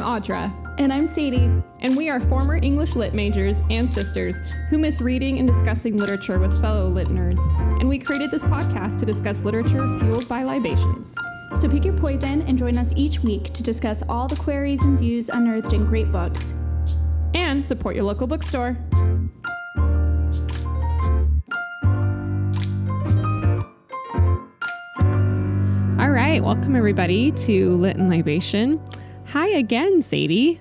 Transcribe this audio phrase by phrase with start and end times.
[0.00, 0.50] I'm Audra.
[0.78, 1.50] And I'm Sadie.
[1.80, 4.38] And we are former English lit majors and sisters
[4.70, 7.40] who miss reading and discussing literature with fellow lit nerds.
[7.80, 11.14] And we created this podcast to discuss literature fueled by libations.
[11.54, 14.98] So pick your poison and join us each week to discuss all the queries and
[14.98, 16.54] views unearthed in great books.
[17.34, 18.78] And support your local bookstore.
[25.98, 28.80] All right, welcome everybody to Lit and Libation.
[29.32, 30.60] Hi again, Sadie.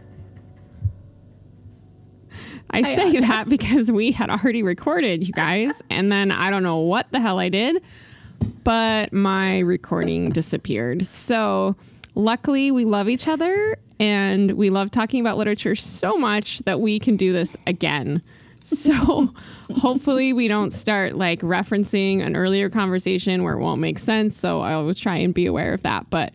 [2.69, 6.61] I Hi, say that because we had already recorded, you guys, and then I don't
[6.61, 7.81] know what the hell I did,
[8.63, 11.07] but my recording disappeared.
[11.07, 11.77] So,
[12.13, 16.99] luckily, we love each other and we love talking about literature so much that we
[16.99, 18.21] can do this again.
[18.61, 19.33] So,
[19.77, 24.37] hopefully, we don't start like referencing an earlier conversation where it won't make sense.
[24.37, 26.11] So, I will try and be aware of that.
[26.11, 26.33] But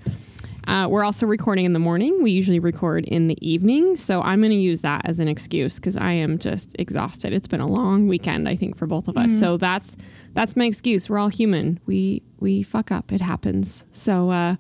[0.66, 2.22] uh, we're also recording in the morning.
[2.22, 3.96] We usually record in the evening.
[3.96, 7.32] So I'm going to use that as an excuse because I am just exhausted.
[7.32, 9.30] It's been a long weekend, I think, for both of us.
[9.38, 9.96] So that's
[10.32, 11.08] that's my excuse.
[11.10, 11.78] We're all human.
[11.86, 13.12] We we fuck up.
[13.12, 13.84] It happens.
[13.92, 14.56] So uh,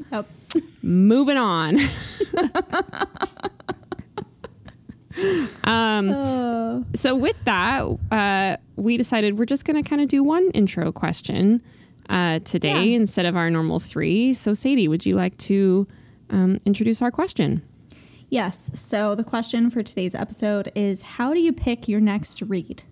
[0.82, 1.78] moving on.
[5.64, 6.84] um, Oh.
[6.94, 10.90] so with that, uh, we decided we're just going to kind of do one intro
[10.92, 11.62] question
[12.08, 12.96] uh, today Yeah.
[12.96, 14.34] instead of our normal three.
[14.34, 15.86] So Sadie, would you like to
[16.30, 17.62] um, introduce our question?
[18.30, 18.70] Yes.
[18.78, 22.82] So the question for today's episode is how do you pick your next read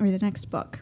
[0.00, 0.80] or the next book?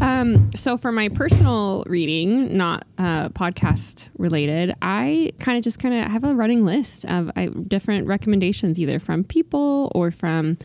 [0.00, 5.94] Um, so for my personal reading, not uh, podcast related, I kind of just kind
[5.94, 10.56] of have a running list of I, different recommendations, either from people or from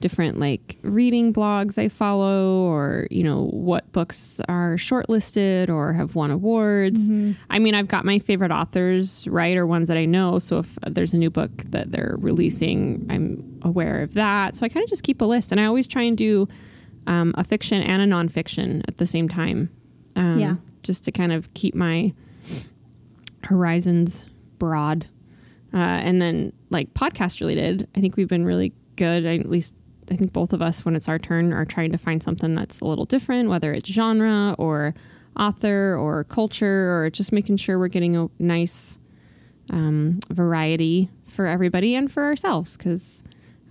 [0.00, 6.14] different like reading blogs I follow, or you know what books are shortlisted or have
[6.14, 7.10] won awards.
[7.50, 10.38] I mean, I've got my favorite authors, right, or ones that I know.
[10.38, 14.56] So if there's a new book that they're releasing, I'm aware of that.
[14.56, 16.48] So I kind of just keep a list, and I always try and do
[17.06, 19.70] um, a fiction and a nonfiction at the same time.
[20.16, 20.56] Um, Yeah.
[20.82, 22.12] Just to kind of keep my
[23.44, 24.24] horizons
[24.58, 25.06] broad.
[25.72, 29.24] Uh, and then, like podcast related, I think we've been really good.
[29.26, 29.74] I, at least,
[30.10, 32.80] I think both of us, when it's our turn, are trying to find something that's
[32.80, 34.94] a little different, whether it's genre or
[35.38, 38.98] author or culture, or just making sure we're getting a nice
[39.70, 42.76] um, variety for everybody and for ourselves.
[42.76, 43.22] Because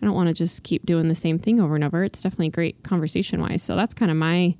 [0.01, 2.03] I don't want to just keep doing the same thing over and over.
[2.03, 3.61] It's definitely great conversation wise.
[3.61, 4.55] So that's kind of my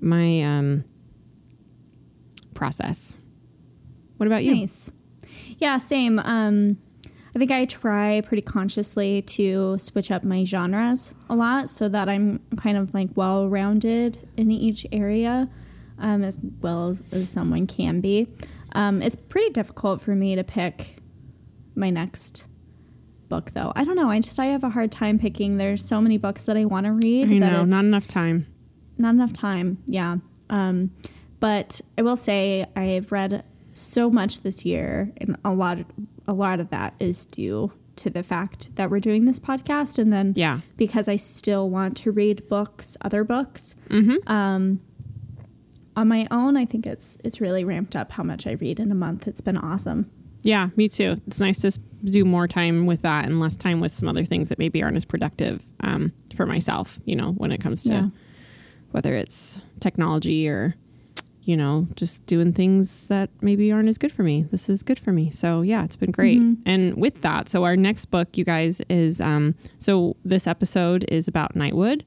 [0.00, 0.84] my um,
[2.54, 3.18] process.
[4.16, 4.54] What about you?
[4.54, 4.90] Nice.
[5.58, 6.18] Yeah, same.
[6.18, 6.78] Um,
[7.38, 12.08] I think I try pretty consciously to switch up my genres a lot so that
[12.08, 15.48] I'm kind of like well rounded in each area
[16.00, 18.26] um, as well as someone can be.
[18.72, 20.96] Um, it's pretty difficult for me to pick
[21.76, 22.48] my next
[23.28, 23.72] book though.
[23.76, 24.10] I don't know.
[24.10, 25.58] I just I have a hard time picking.
[25.58, 28.48] There's so many books that I want to read I know, not enough time.
[28.96, 30.16] not enough time yeah
[30.50, 30.90] um,
[31.38, 35.78] but i will say i've read so much this year and a lot
[36.28, 40.12] a lot of that is due to the fact that we're doing this podcast and
[40.12, 40.60] then Yeah.
[40.76, 44.30] because i still want to read books other books Mm-hmm.
[44.30, 44.80] um,
[45.96, 48.92] on my own i think it's it's really ramped up how much i read in
[48.92, 50.08] a month it's been awesome
[50.44, 51.16] Yeah, me too.
[51.26, 51.72] It's nice to
[52.04, 54.96] do more time with that and less time with some other things that maybe aren't
[54.96, 58.08] as productive um, for myself, you know, when it comes to Yeah.
[58.92, 60.76] whether it's technology or,
[61.48, 64.42] you know, just doing things that maybe aren't as good for me.
[64.42, 65.30] This is good for me.
[65.30, 66.38] So, yeah, it's been great.
[66.66, 71.26] And with that, so our next book, you guys, is um, so this episode is
[71.26, 72.02] about Nightwood.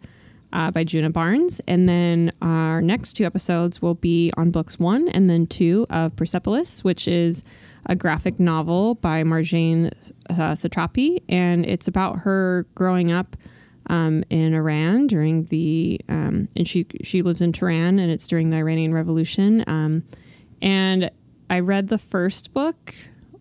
[0.54, 1.62] Uh, by Djuna Barnes.
[1.66, 6.14] And then our next two episodes will be on books one and then two of
[6.18, 7.46] Persepolis, which is
[7.86, 9.94] a graphic novel by Marjane
[10.30, 11.24] uh, Satrapi.
[11.30, 13.38] And it's about her growing up
[13.88, 18.50] um, in Iran during the, um, and she, she lives in Tehran and it's during
[18.50, 19.64] the Iranian Revolution.
[19.68, 20.04] Um,
[20.62, 21.10] and
[21.50, 22.94] I read the first book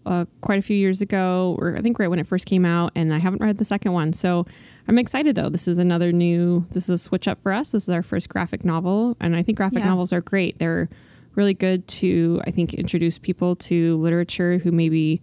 [0.07, 2.91] uh, quite a few years ago, or I think right when it first came out,
[2.97, 4.13] and I haven't read the second one.
[4.15, 4.47] So
[4.89, 5.51] I'm excited though.
[5.51, 7.73] This is another new, this is a switch up for us.
[7.73, 9.89] This is our first graphic novel, and I think graphic Yeah.
[9.89, 10.59] novels are great.
[10.59, 10.89] They're
[11.37, 15.21] really good to, I think, introduce people to literature who maybe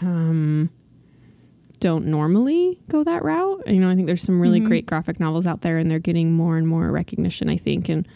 [0.00, 0.70] um,
[1.80, 3.66] don't normally go that route.
[3.66, 4.68] You know, I think there's some really mm-hmm.
[4.68, 7.48] great graphic novels out there, and they're getting more and more recognition.
[7.48, 8.06] I think, and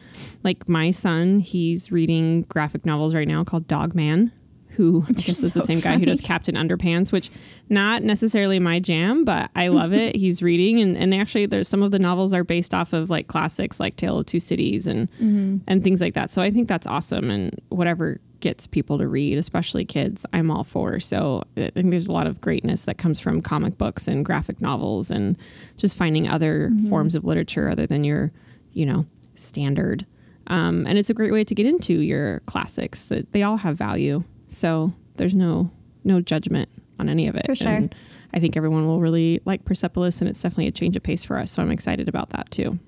[0.42, 4.32] like my son, he's reading graphic novels right now called Dog Man.
[4.74, 6.20] Who I guess is the so same guy who does.
[6.20, 7.30] Captain Underpants, which
[7.68, 10.16] not necessarily my jam, but I love it.
[10.20, 13.26] He's reading, and, and actually, there's some of the novels are based off of like
[13.26, 15.58] classics like Tale of Two Cities and mm-hmm.
[15.66, 16.30] and things like that.
[16.30, 17.30] So I think that's awesome.
[17.30, 21.00] And whatever gets people to read, especially kids, I'm all for.
[21.00, 24.60] So I think there's a lot of greatness that comes from comic books and graphic
[24.60, 25.38] novels and
[25.76, 28.32] just finding other forms of literature other than your,
[28.72, 30.06] you know, standard.
[30.46, 33.08] Um, and it's a great way to get into your classics.
[33.08, 34.24] That they all have value.
[34.48, 35.70] So there's no
[36.02, 37.46] no judgment on any of it.
[37.46, 37.68] For sure.
[37.68, 37.94] And
[38.32, 41.38] I think everyone will really like Persepolis, and it's definitely a change of pace for
[41.38, 41.52] us.
[41.52, 42.78] So I'm excited about that too.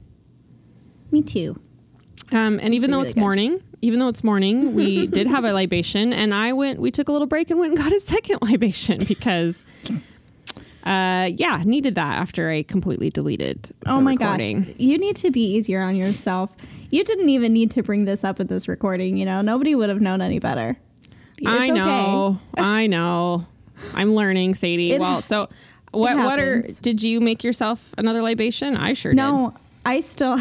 [1.11, 1.61] Me too.
[2.33, 3.21] Um, and even though really it's good.
[3.21, 6.81] morning, even though it's morning, we did have a libation, and I went.
[6.81, 9.65] We took a little break and went and got a second libation because,
[10.85, 13.63] uh, yeah, needed that after I completely deleted.
[13.81, 14.63] The Oh my recording.
[14.65, 14.75] gosh.
[14.79, 16.57] You need to be easier on yourself.
[16.91, 19.43] You didn't even need to bring this up in this recording, you know.
[19.43, 20.77] Nobody would have known any better.
[21.39, 21.73] It's I okay.
[21.73, 23.47] know, I know.
[23.95, 24.93] I'm learning, Sadie.
[24.93, 25.49] It- well, so
[25.93, 26.17] what?
[26.17, 26.63] What are?
[26.83, 28.77] Did you make yourself another libation?
[28.77, 29.17] I sure did.
[29.17, 29.53] No,
[29.85, 30.39] I still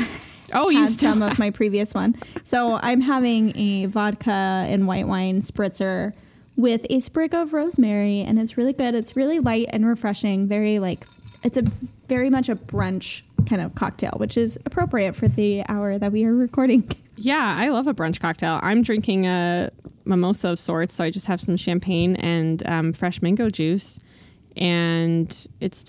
[0.53, 2.15] Oh, you had still some of my previous one.
[2.43, 6.15] So I'm having a vodka and white wine spritzer
[6.57, 8.93] with a sprig of rosemary, and it's really good.
[8.95, 10.47] It's really light and refreshing.
[10.47, 10.99] Very like
[11.43, 11.63] it's a
[12.07, 16.25] very much a brunch kind of cocktail, which is appropriate for the hour that we
[16.25, 16.89] are recording.
[17.17, 18.59] Yeah, I love a brunch cocktail.
[18.63, 19.69] I'm drinking a
[20.05, 23.99] mimosa of sorts, so I just have some champagne and um, fresh mango juice,
[24.57, 25.83] and it's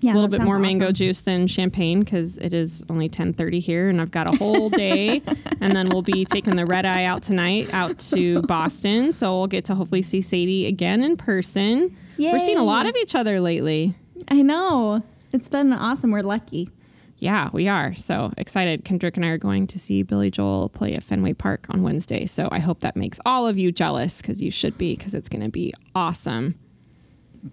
[0.00, 0.94] Yeah, a little bit more mango awesome.
[0.94, 5.22] juice than champagne because it is only 10:30 here, and I've got a whole day,
[5.60, 9.46] and then we'll be taking the red eye out tonight out to Boston, so we'll
[9.46, 11.96] get to hopefully see Sadie again in person.
[12.18, 13.94] We're seeing a lot of each other lately.
[14.28, 15.02] I know.
[15.32, 16.10] It's been awesome.
[16.10, 16.70] We're lucky.
[17.18, 17.94] Yeah, we are.
[17.94, 18.84] So excited.
[18.84, 22.26] Kendrick and I are going to see Billy Joel play at Fenway Park on Wednesday.
[22.26, 25.28] So I hope that makes all of you jealous because you should be because it's
[25.28, 26.58] going to be awesome.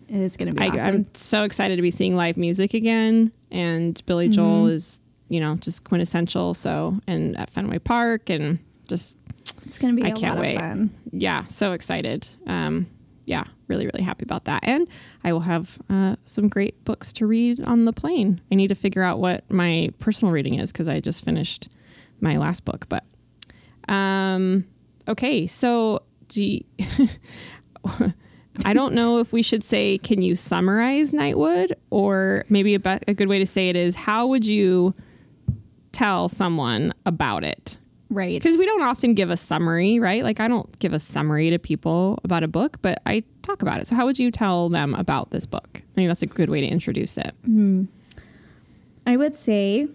[0.08, 0.96] It is going to be I, awesome.
[0.96, 3.32] I'm so excited to be seeing live music again.
[3.52, 5.00] And Billy Joel is,
[5.30, 6.54] you know, just quintessential.
[6.54, 9.18] So, and at Fenway Park and just,
[9.66, 10.56] it's going to be I a can't lot wait.
[10.56, 10.90] of fun.
[11.12, 12.28] yeah, so excited.
[12.48, 12.88] Um,
[13.26, 14.62] yeah, really, really happy about that.
[14.64, 14.88] And
[15.24, 18.42] I will have uh, some great books to read on the plane.
[18.52, 21.70] I need to figure out what my personal reading is because I just finished
[22.20, 22.88] my last book.
[22.90, 23.04] But
[23.88, 24.66] um,
[25.08, 26.64] okay, so do you,
[28.66, 31.74] I don't know if we should say, can you summarize Nightwood?
[31.90, 34.94] Or maybe a, be- a good way to say it is, how would you
[35.92, 37.78] tell someone about it?
[38.10, 38.40] Right.
[38.40, 40.24] because we don't often give a summary, right?
[40.24, 43.82] Like I don't give a summary to people about a book, but I talk about
[43.82, 43.88] it.
[43.88, 45.68] So how would you tell them about this book?
[45.74, 47.34] I think that's a good way to introduce it.
[49.08, 49.88] I would say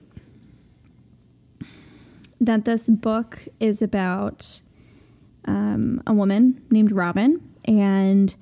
[2.40, 4.62] that this book is about
[5.44, 8.34] um, a woman named Robin, and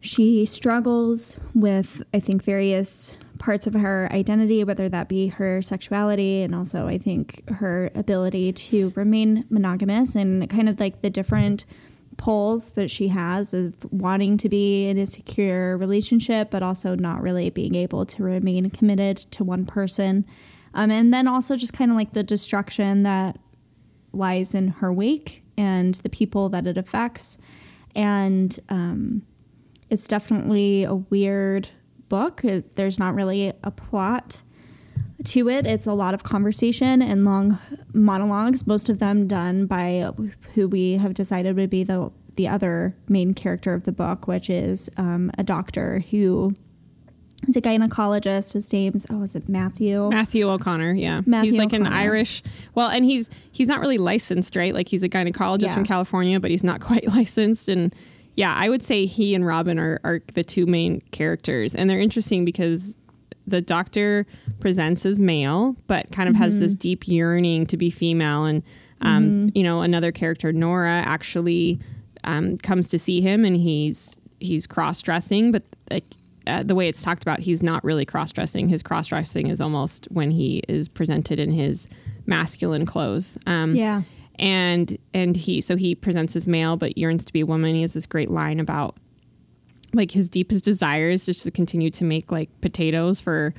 [0.00, 6.42] she struggles with, I think, various parts of her identity, whether that be her sexuality
[6.42, 11.64] and also, I think, her ability to remain monogamous and kind of like the different
[12.16, 17.22] poles that she has of wanting to be in a secure relationship, but also not
[17.22, 20.26] really being able to remain committed to one person.
[20.74, 23.38] Um, and then also just kind of like the destruction that
[24.12, 27.38] lies in her wake and the people that it affects.
[27.94, 29.22] And um,
[29.90, 31.68] it's definitely a weird
[32.08, 32.44] book.
[32.44, 34.42] It, there's not really a plot
[35.24, 35.66] to it.
[35.66, 37.58] It's a lot of conversation and long
[37.92, 40.10] monologues, most of them done by
[40.54, 44.48] who we have decided would be the the other main character of the book, which
[44.48, 46.54] is um, a doctor who
[47.48, 48.54] is a gynecologist.
[48.54, 50.08] His name's oh, is it Matthew?
[50.08, 52.42] Matthew O'Connor, yeah, Matthew he's like an Irish.
[52.74, 54.72] Well, and he's he's not really licensed, right?
[54.72, 55.74] Like he's a gynecologist Yeah.
[55.74, 57.68] from California, but he's not quite licensed.
[57.68, 57.94] And
[58.40, 62.00] yeah, I would say he and Robin are are the two main characters, and they're
[62.00, 62.96] interesting because
[63.46, 64.26] the doctor
[64.60, 68.44] presents as male, but kind of has this deep yearning to be female.
[68.44, 68.62] And,
[69.00, 71.80] um, you know, another character, Nora, actually
[72.22, 76.04] um, comes to see him and he's, he's cross dressing, but like,
[76.46, 78.68] uh, the way it's talked about, he's not really cross dressing.
[78.68, 81.88] His cross dressing is almost when he is presented in his
[82.26, 83.36] masculine clothes.
[83.46, 84.02] Um, Yeah.
[84.40, 87.74] And and he so he presents as male but yearns to be a woman.
[87.76, 88.96] He has this great line about
[89.92, 93.54] like his deepest desire is just to continue to make like potatoes for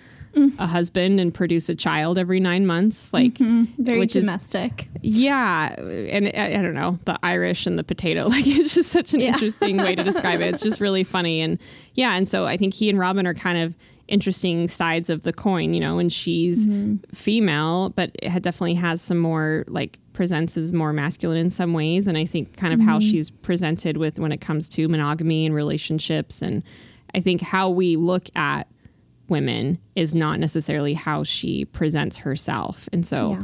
[0.60, 3.66] a husband and produce a child every nine months like mm-hmm.
[3.84, 4.88] Very which is domestic.
[5.02, 5.74] yeah.
[5.78, 9.20] And I, I don't know the irish and the potato like it's just such an
[9.20, 9.34] Yeah.
[9.34, 10.54] interesting way to describe it.
[10.54, 11.42] It's just really funny.
[11.42, 11.60] And
[11.96, 12.16] yeah.
[12.16, 13.76] And so i think he and robin are kind of
[14.12, 16.68] interesting sides of the coin you know and she's
[17.14, 22.08] female but it definitely has some more like presents as more masculine in some ways.
[22.08, 25.56] And i think kind of how she's presented with when it comes to monogamy and
[25.56, 26.62] relationships and
[27.16, 28.68] i think how we look at
[29.30, 32.90] women is not necessarily how she presents herself.
[32.92, 33.44] And so Yeah.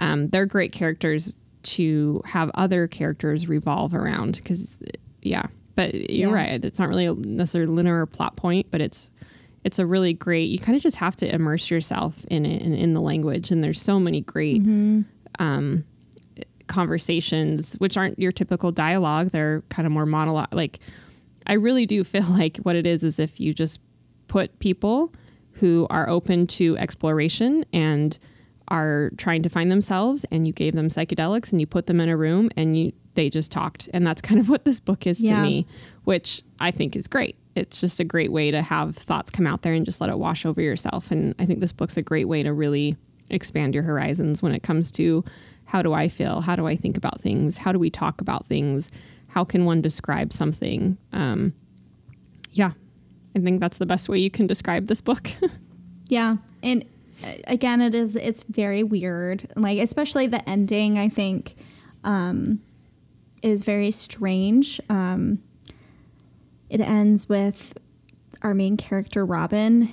[0.00, 4.76] um, they're great characters to have other characters revolve around because
[5.22, 5.46] yeah.
[5.76, 6.34] But you're Yeah.
[6.34, 9.12] right it's not really a necessarily linear plot point but it's
[9.68, 12.74] it's a really great you kind of just have to immerse yourself in it and
[12.74, 14.62] in the language and there's so many great
[15.38, 15.84] um
[16.68, 19.30] conversations which aren't your typical dialogue.
[19.30, 20.78] They're kind of more monologue like
[21.46, 23.80] i really do feel like what it is is if you just
[24.26, 25.12] put people
[25.52, 28.18] who are open to exploration and
[28.68, 32.08] are trying to find themselves and you gave them psychedelics and you put them in
[32.08, 35.18] a room and you they just talked and that's kind of what this book is
[35.18, 35.66] to me
[36.04, 39.62] which i think is great it's just a great way to have thoughts come out
[39.62, 42.28] there and just let it wash over yourself and i think this book's a great
[42.28, 42.96] way to really
[43.30, 45.24] expand your horizons when it comes to
[45.66, 48.46] how do i feel how do i think about things how do we talk about
[48.46, 48.90] things
[49.26, 51.52] how can one describe something um,
[52.52, 52.72] yeah
[53.36, 55.30] i think that's the best way you can describe this book
[56.08, 56.36] Yeah.
[56.62, 56.84] And
[57.24, 59.46] uh, again, it is, it's very weird.
[59.56, 61.54] Like, especially the ending, I think,
[62.04, 62.60] um,
[63.42, 64.80] is very strange.
[64.88, 65.42] Um,
[66.70, 67.76] it ends with
[68.42, 69.88] our main character, Robin,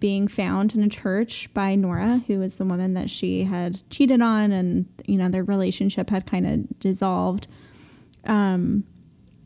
[0.00, 4.20] being found in a church by Nora, who is the woman that she had cheated
[4.20, 7.48] on, and, you know, their relationship had kind of dissolved.
[8.24, 8.84] Um,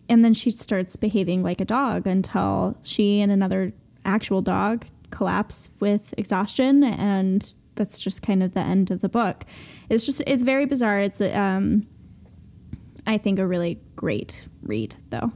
[0.08, 3.72] and then she starts behaving like a dog until she and another
[4.04, 9.44] actual dog collapse with exhaustion and that's just kind of the end of the book.
[9.88, 11.00] It's just it's very bizarre.
[11.00, 11.86] It's um
[13.06, 15.32] i think a really great read though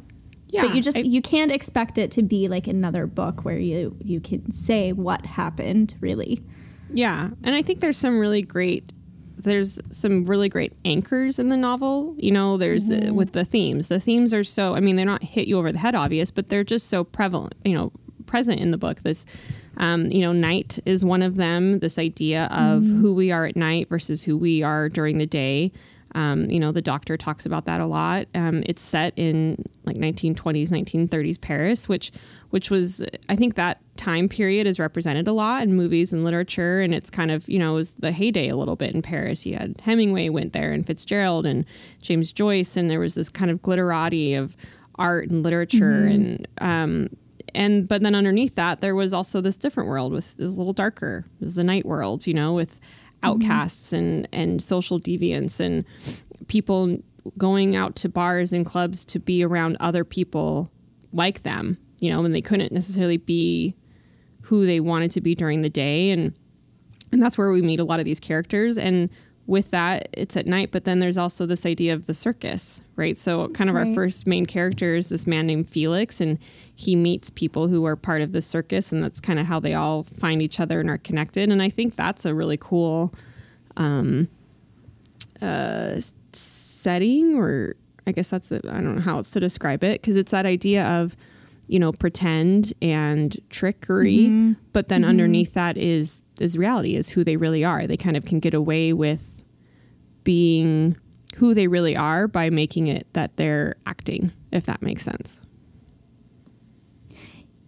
[0.55, 3.59] yeah but you just I- you can't expect it to be like another book where
[3.59, 6.41] you you can say what happened really
[6.93, 8.93] Yeah, and I think there's some really great
[9.37, 12.15] there's some really great anchors in the novel.
[12.17, 13.89] You know, there's the, with the themes.
[13.89, 16.49] The themes are so I mean, they're not hit you over the head obvious, but
[16.49, 17.93] they're just so prevalent, you know,
[18.27, 19.03] present in the book.
[19.03, 19.27] This
[19.77, 21.81] um, you know, night is one of them.
[21.81, 23.01] This idea of mm-hmm.
[23.01, 25.73] who we are at night versus who we are during the day.
[26.15, 28.27] Um, you know, the doctor talks about that a lot.
[28.35, 32.13] Um, it's set in like 1920s, 1930s Paris, which
[32.51, 36.81] which was I think that time period is represented a lot in movies and literature,
[36.81, 39.45] and it's kind of you know it was the heyday a little bit in Paris.
[39.45, 41.65] You had Hemingway went there, and Fitzgerald, and
[42.01, 44.57] James Joyce, and there was this kind of glitterati of
[44.97, 47.09] art and literature, and um,
[47.55, 50.59] and but then underneath that there was also this different world with it was a
[50.59, 51.25] little darker.
[51.41, 52.79] It was the night world, you know, with
[53.25, 53.43] Mm-hmm.
[53.43, 55.85] outcasts and and social deviants and
[56.49, 56.99] people
[57.39, 60.71] going out to bars and clubs to be around other people
[61.13, 63.75] like them, you know, and they couldn't necessarily be
[64.43, 66.11] who they wanted to be during the day.
[66.11, 66.35] And
[67.13, 68.77] and that's where we meet a lot of these characters.
[68.77, 69.09] And
[69.47, 73.19] with that it's at night but then there's also this idea of the circus right?
[73.19, 76.39] So kind of our first main character is this man named felix and
[76.75, 79.75] he meets people who are part of the circus and that's kind of how they
[79.75, 81.51] all find each other and are connected.
[81.51, 83.13] And i think that's a really cool
[83.77, 84.29] um
[85.43, 86.01] uh
[86.33, 87.75] setting or
[88.07, 90.47] i guess that's the, i don't know how else to describe it because it's that
[90.47, 91.17] idea of
[91.67, 94.29] you know pretend and trickery
[94.73, 97.87] but then underneath that is is reality is who they really are.
[97.87, 99.34] They kind of can get away with
[100.25, 100.97] being
[101.37, 105.41] who they really are by making it that they're acting if that makes sense.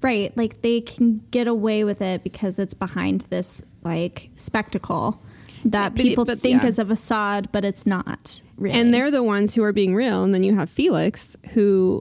[0.02, 5.20] Right like they can get away with it because it's behind this like spectacle
[5.64, 6.68] that but people but think yeah.
[6.68, 8.78] is a facade but it's not really.
[8.78, 12.00] And they're the ones who are being real and then you have felix who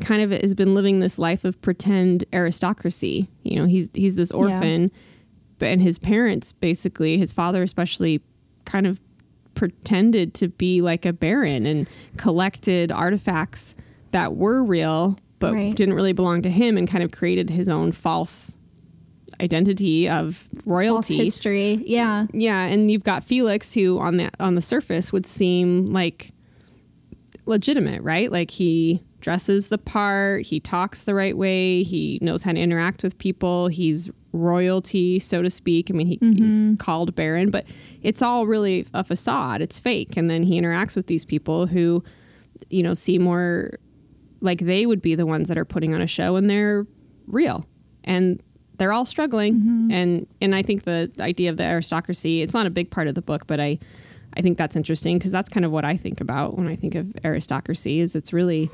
[0.00, 3.28] kind of has been living this life of pretend aristocracy.
[3.42, 4.92] You know he's he's this orphan
[5.58, 8.20] but and his parents basically his father especially
[8.64, 9.00] kind of
[9.60, 11.86] pretended to be like a baron and
[12.16, 13.74] collected artifacts
[14.10, 15.76] that were real but Right.
[15.76, 18.56] didn't really belong to him and kind of created his own false
[19.38, 24.30] identity of royalty false royalty history yeah yeah, and you've got Felix, who on the
[24.40, 26.32] on the surface would seem like
[27.44, 28.32] legitimate, right?
[28.32, 33.02] Like he dresses the part, he talks the right way, he knows how to interact
[33.02, 35.90] with people, he's royalty, so to speak.
[35.90, 36.74] I mean, he, he's mm-hmm.
[36.76, 37.64] called Baron, but
[38.02, 39.60] it's all really a facade.
[39.60, 42.02] It's fake, and then he interacts with these people who,
[42.68, 43.78] you know, seem more
[44.40, 46.86] like they would be the ones that are putting on a show, and they're
[47.26, 47.66] real,
[48.04, 48.42] and
[48.80, 49.90] they're all struggling mm-hmm.
[49.90, 53.14] and and i think the idea of the aristocracy it's not a big part of
[53.14, 53.78] the book but i
[54.38, 56.94] i think that's interesting because that's kind of what i think about when i think
[56.94, 58.70] of aristocracy is it's really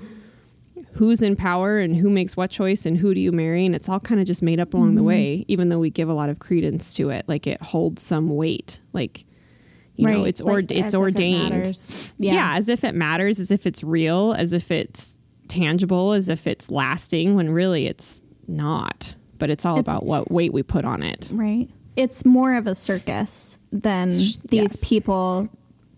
[0.96, 3.88] who's in power and who makes what choice and who do you marry and it's
[3.88, 5.08] all kind of just made up along the mm-hmm.
[5.08, 8.34] way even though we give a lot of credence to it like it holds some
[8.34, 9.24] weight like
[9.96, 11.66] you know Right, it's or like, it's if it ordained
[12.18, 12.32] yeah.
[12.32, 12.56] Yeah.
[12.56, 16.70] as if it matters, as if it's real, as if it's tangible, as if it's
[16.70, 19.14] lasting, when really it's not.
[19.38, 21.28] But it's all It's- about what weight we put on it.
[21.32, 21.68] Right.
[21.96, 24.76] It's more of a circus than these yes.
[24.82, 25.48] people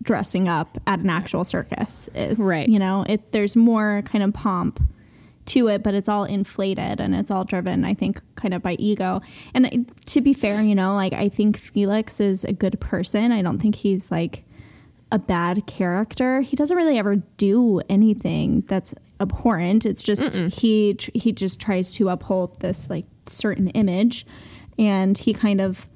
[0.08, 2.38] dressing up at an actual circus is.
[2.38, 2.66] Right.
[2.66, 4.82] You know, it there's more kind of pomp
[5.44, 8.72] to it, but it's all inflated and it's all driven, I think, kind of by
[8.78, 9.20] ego.
[9.52, 13.32] And to be fair, you know, like I think Felix is a good person.
[13.32, 14.44] I don't think he's like
[15.12, 16.40] a bad character.
[16.40, 19.84] He doesn't really ever do anything that's abhorrent.
[19.84, 20.50] It's just Mm-mm.
[20.50, 24.26] he he just tries to uphold this like certain image
[24.78, 25.86] and he kind of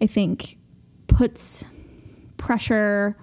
[0.00, 0.56] I think
[1.06, 1.64] puts
[2.36, 3.16] pressure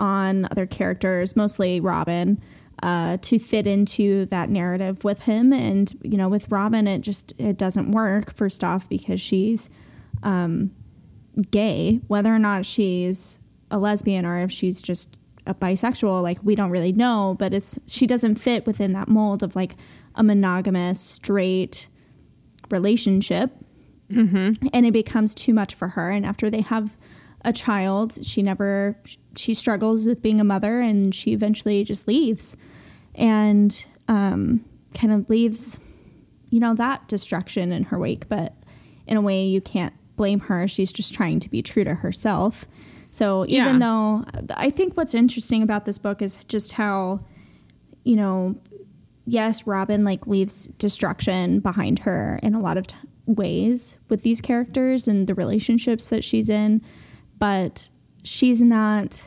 [0.00, 2.40] on other characters, mostly Robin,
[2.82, 5.52] uh, to fit into that narrative with him.
[5.52, 8.34] And you know, with Robin, it just it doesn't work.
[8.34, 9.70] First off, because she's
[10.22, 10.72] um,
[11.50, 13.38] gay, whether or not she's
[13.70, 15.16] a lesbian or if she's just
[15.46, 17.36] a bisexual, like we don't really know.
[17.38, 19.76] But it's she doesn't fit within that mold of like
[20.14, 21.88] a monogamous straight
[22.70, 23.50] relationship.
[24.10, 24.66] Mm-hmm.
[24.72, 26.10] And it becomes too much for her.
[26.10, 26.96] And after they have
[27.44, 28.96] a child, she never
[29.36, 32.56] she struggles with being a mother, and she eventually just leaves
[33.14, 35.78] and um, kind of leaves,
[36.50, 38.28] you know, that destruction in her wake.
[38.28, 38.54] But
[39.06, 40.68] in a way, you can't blame her.
[40.68, 42.66] She's just trying to be true to herself.
[43.10, 43.78] So even yeah.
[43.78, 44.24] though
[44.56, 47.20] I think what's interesting about this book is just how,
[48.04, 48.54] you know,
[49.26, 52.96] yes, Robin like leaves destruction behind her in a lot of t-
[53.26, 56.82] ways with these characters and the relationships that she's in,
[57.38, 57.88] but
[58.22, 59.22] she's not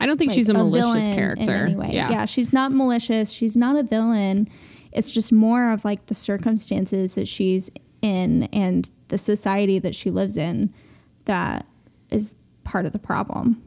[0.00, 1.68] I don't think like she's a, a malicious character.
[1.68, 2.10] Yeah.
[2.10, 3.30] yeah, she's not malicious.
[3.30, 4.48] She's not a villain.
[4.92, 7.70] It's just more of like the circumstances that she's
[8.02, 10.72] in and the society that she lives in
[11.26, 11.66] that
[12.10, 13.62] is part of the problem.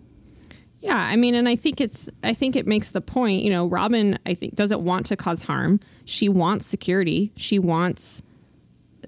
[0.79, 3.65] Yeah, I mean, and I think it's, I think it makes the point, you know,
[3.65, 5.79] Robin, I think, doesn't want to cause harm.
[6.05, 7.31] She wants security.
[7.35, 8.21] She wants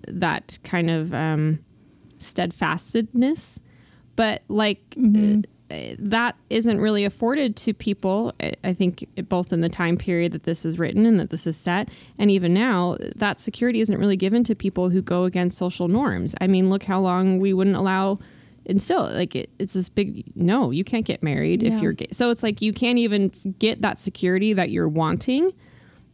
[0.08, 1.60] that kind of um,
[2.18, 3.60] steadfastness.
[4.20, 5.42] But like, mm-hmm
[6.00, 8.34] that isn't really afforded to people.
[8.64, 11.58] I think both in the time period that this is written and that this is
[11.58, 15.88] set, and even now, that security isn't really given to people who go against social
[15.88, 16.34] norms.
[16.42, 18.18] I mean, look how long we wouldn't allow.
[18.66, 21.76] And still, like it, it's this big no, you can't get married yeah.
[21.76, 22.08] if you're gay.
[22.12, 25.54] So it's like you can't even get that security that you're wanting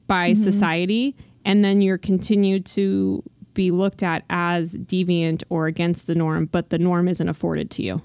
[0.07, 0.43] by mm-hmm.
[0.43, 1.15] society,
[1.45, 3.23] and then you're continued to
[3.55, 7.81] be looked at as deviant or against the norm, but the norm isn't afforded to
[7.81, 8.01] you.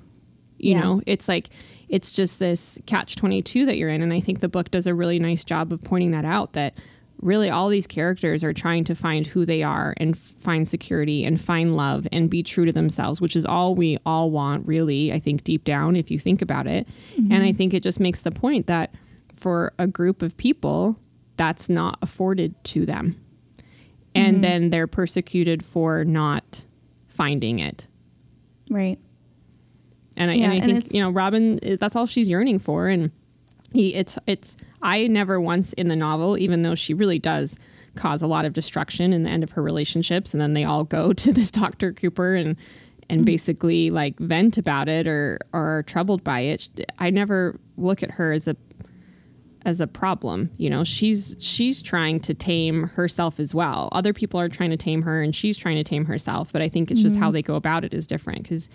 [0.59, 0.81] You yeah.
[0.81, 1.51] know, it's like
[1.91, 4.01] it's just this catch 22 that you're in.
[4.01, 6.75] And I think the book does a really nice job of pointing that out that
[7.21, 11.41] really all these characters are trying to find who they are and find security and
[11.41, 15.19] find love and be true to themselves, which is all we all want, really, I
[15.19, 16.89] think, deep down, if you think about it.
[17.17, 17.33] Mm-hmm.
[17.33, 18.95] And I think it just makes the point that
[19.33, 20.97] for a group of people,
[21.37, 23.21] that's not afforded to them.
[24.15, 24.43] And mm-hmm.
[24.43, 26.65] then they're persecuted for not
[27.07, 27.87] finding it.
[28.71, 28.99] Right.
[30.17, 31.59] And I, yeah, and I think you know Robin.
[31.63, 33.11] That's all she's yearning for, and
[33.73, 33.95] he.
[33.95, 34.57] It's it's.
[34.83, 37.59] I never once in the novel, even though she really does
[37.95, 40.85] cause a lot of destruction in the end of her relationships, and then they all
[40.85, 42.57] go to this Doctor Cooper and
[43.09, 43.25] and mm-hmm.
[43.25, 46.69] basically like vent about it or, or are troubled by it.
[46.99, 48.57] I never look at her as a
[49.65, 50.51] as a problem.
[50.57, 53.89] You know, she's she's trying to tame herself as well.
[53.93, 56.53] Other people are trying to tame her, and she's trying to tame herself.
[56.53, 57.09] But I think it's mm-hmm.
[57.09, 58.69] just how they go about it is different because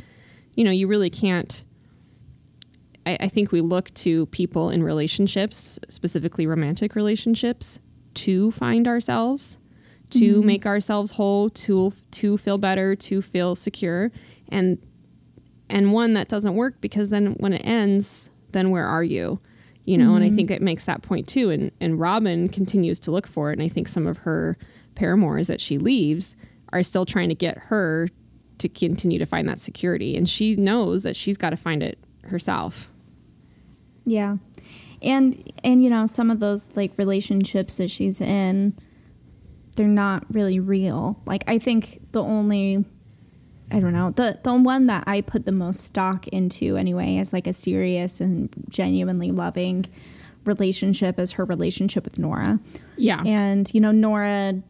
[0.55, 1.63] you know, you really can't.
[3.05, 7.79] I, I think we look to people in relationships, specifically romantic relationships,
[8.15, 9.59] to find ourselves,
[10.11, 10.47] to mm-hmm.
[10.47, 14.11] make ourselves whole, to to feel better, to feel secure,
[14.49, 14.81] and
[15.69, 19.39] and one that doesn't work because then when it ends, then where are you?
[19.85, 20.15] You know, mm-hmm.
[20.15, 20.35] and I mm-hmm.
[20.35, 21.49] think it makes that point too.
[21.49, 24.57] And and Robin continues to look for it, and I think some of her
[24.95, 26.35] paramours that she leaves
[26.73, 28.07] are still trying to get her
[28.57, 30.15] to continue to find that security.
[30.15, 32.91] And she knows that she's got to find it herself.
[34.05, 34.37] Yeah.
[35.01, 38.77] And and you know, some of those like relationships that she's in,
[39.75, 41.21] they're not really real.
[41.25, 42.85] Like I think the only
[43.71, 47.33] I don't know, the the one that I put the most stock into anyway as
[47.33, 49.85] like a serious and genuinely loving
[50.45, 52.59] relationship is her relationship with Nora.
[52.97, 53.23] Yeah.
[53.25, 54.61] And you know, Nora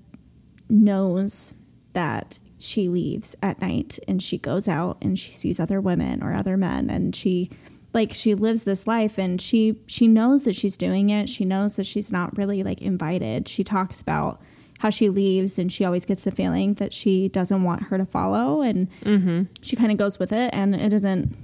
[0.69, 1.53] knows
[1.93, 6.33] that she leaves at night and she goes out and she sees other women or
[6.33, 7.49] other men and she
[7.93, 11.75] like she lives this life and she she knows that she's doing it she knows
[11.75, 14.41] that she's not really like invited she talks about
[14.85, 18.05] how she leaves and she always gets the feeling that she doesn't want her to
[18.05, 19.41] follow and mm-hmm.
[19.63, 21.35] she kind of goes with it and it isn't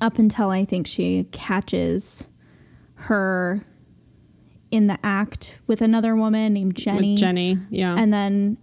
[0.00, 2.26] up until i think she catches
[2.94, 3.64] her
[4.72, 8.56] in the act with another woman named jenny with jenny yeah and then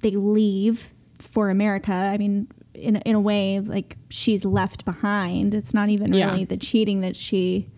[0.00, 1.92] they leave for America.
[1.92, 5.54] I mean, in in a way, like she's left behind.
[5.54, 6.30] It's not even yeah.
[6.30, 7.68] really the cheating that she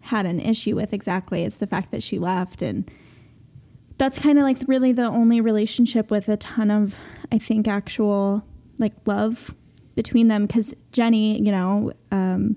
[0.00, 1.44] had an issue with exactly.
[1.44, 2.90] It's the fact that she left and
[4.00, 6.98] that's kind of like really the only relationship with a ton of
[7.30, 8.42] I think actual
[8.78, 9.54] like love
[9.94, 12.56] between them because Jenny, you know, um,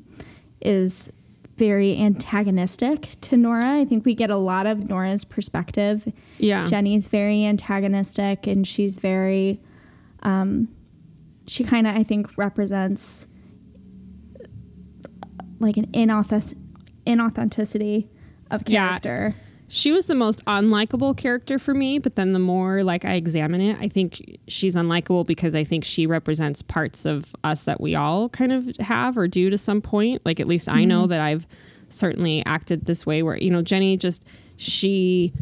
[0.62, 1.12] is
[1.58, 3.82] very antagonistic to Nora.
[3.82, 6.12] I think we get a lot of Nora's perspective.
[6.38, 6.66] Yeah.
[6.66, 9.60] Jenny's very antagonistic and she's very,
[10.22, 10.70] um,
[11.46, 13.28] she kind of, I think, represents
[15.60, 16.58] like an inauthentic,
[17.06, 18.08] inauthenticity
[18.50, 19.36] of character.
[19.36, 19.53] Yeah.
[19.68, 23.62] She was the most unlikable character for me, but then the more like I examine
[23.62, 27.96] it, I think she's unlikable because I think she represents parts of us that we
[27.96, 30.22] all kind of have or do to some point.
[30.26, 30.80] Like at least mm-hmm.
[30.80, 31.10] I know mm-hmm.
[31.10, 31.48] that I've
[31.90, 34.24] certainly acted this way where you know Jenny just
[34.58, 35.34] she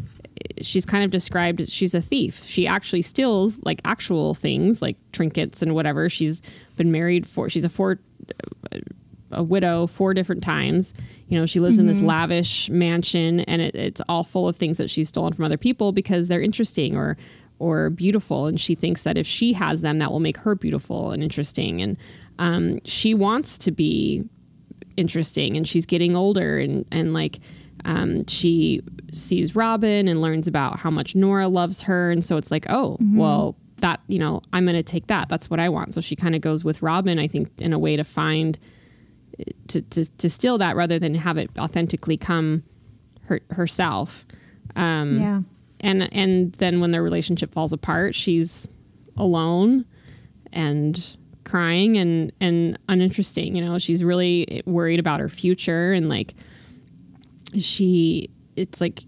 [0.60, 2.44] she's kind of described as she's a thief.
[2.44, 6.08] She actually steals like actual things like trinkets and whatever.
[6.08, 6.42] She's
[6.76, 7.98] been married for she's a four
[9.32, 10.94] a widow four different times.
[11.28, 11.82] You know, she lives mm-hmm.
[11.82, 12.06] in this mm-hmm.
[12.06, 15.92] lavish mansion, and it, it's all full of things that she's stolen from other people
[15.92, 17.16] because they're interesting or
[17.58, 21.12] or beautiful, and she thinks that if she has them, that will make her beautiful
[21.12, 21.80] and interesting.
[21.80, 21.96] And
[22.38, 24.24] um, she wants to be
[24.96, 27.40] interesting, and she's getting older, and and like.
[27.84, 28.80] Um, she
[29.12, 32.12] sees Robin and learns about how much Nora loves her.
[32.12, 33.16] And so it's like, oh, mm-hmm.
[33.16, 35.28] well, that, you know, I'm going to take that.
[35.28, 35.92] That's what I want.
[35.92, 38.56] So she kind of goes with Robin, I think, in a way to find
[39.68, 42.62] to, to, to steal that rather than have it authentically come
[43.24, 44.26] her, herself.
[44.76, 45.40] Um, yeah.
[45.80, 48.68] And, and then when their relationship falls apart, she's
[49.16, 49.84] alone
[50.52, 53.56] and crying and, and uninteresting.
[53.56, 56.34] You know, she's really worried about her future and like
[57.58, 59.04] she, it's like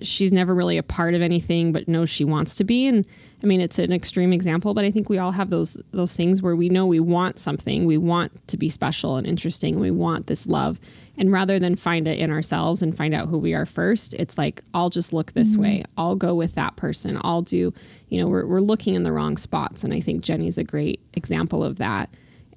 [0.00, 2.86] she's never really a part of anything but knows she wants to be.
[2.86, 3.06] And
[3.42, 6.40] I mean, it's an extreme example, but I think we all have those those things
[6.40, 9.90] where we know we want something, we want to be special and interesting, and we
[9.90, 10.80] want this love.
[11.18, 14.38] And rather than find it in ourselves and find out who we are first, it's
[14.38, 15.62] like I'll just look this mm-hmm.
[15.62, 15.84] way.
[15.98, 17.18] I'll go with that person.
[17.22, 17.74] I'll do,
[18.08, 21.00] you know, we're we're looking in the wrong spots, and I think Jenny's a great
[21.14, 22.08] example of that.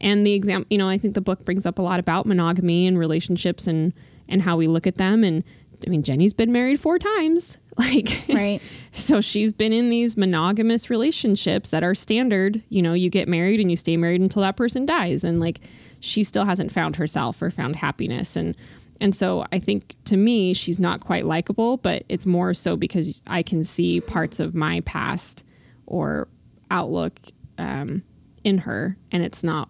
[0.02, 2.88] And the example, you know, I think the book brings up a lot about monogamy
[2.88, 3.94] and relationships and
[4.30, 5.44] and how we look at them and
[5.86, 7.58] I mean, Jenny's been married four times.
[7.80, 8.62] Like, right.
[8.92, 12.62] so she's been in these monogamous relationships that are standard.
[12.68, 15.24] You know, you get married and you stay married until that person dies.
[15.24, 15.62] And like,
[16.02, 18.36] she still hasn't found herself or found happiness.
[18.36, 18.58] And,
[19.00, 23.24] and so I think to me, she's not quite likable, but it's more so because
[23.28, 25.46] I can see parts of my past
[25.86, 26.28] or
[26.70, 27.18] outlook
[27.58, 28.04] um,
[28.44, 29.70] in her, and it's not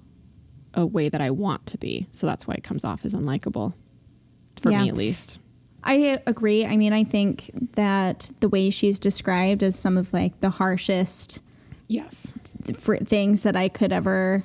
[0.74, 2.08] a way that I want to be.
[2.12, 3.74] So that's why it comes off as unlikable
[4.60, 4.84] for yeah.
[4.84, 5.40] me, at least.
[5.84, 6.66] I agree.
[6.66, 11.42] I mean, I think that the way she's described as some of like the harshest
[11.88, 12.34] yes
[12.78, 14.44] for things that I could ever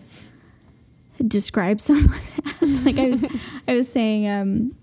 [1.27, 2.21] describe someone
[2.61, 2.85] as.
[2.85, 3.25] Like I was
[3.69, 4.75] I was saying um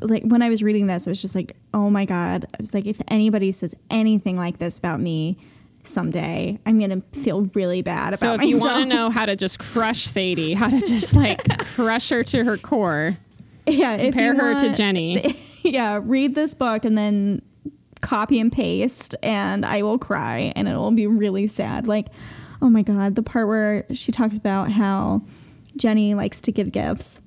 [0.00, 2.74] like when I was reading this, I was just like, "Oh my god." I was
[2.74, 5.38] like, if anybody says anything like this about me,
[5.84, 8.50] someday I'm gonna feel really bad about so if myself.
[8.50, 12.24] you want to know how to just crush Sadie, how to just like crush her
[12.24, 13.16] to her core,
[13.66, 15.40] yeah, compare her want, to Jenny.
[15.72, 17.42] yeah, read this book and then
[18.02, 21.86] copy and paste, and I will cry and it will be really sad.
[21.86, 22.08] Like,
[22.60, 25.22] oh my God, the part where she talks about how
[25.76, 27.20] Jenny likes to give gifts.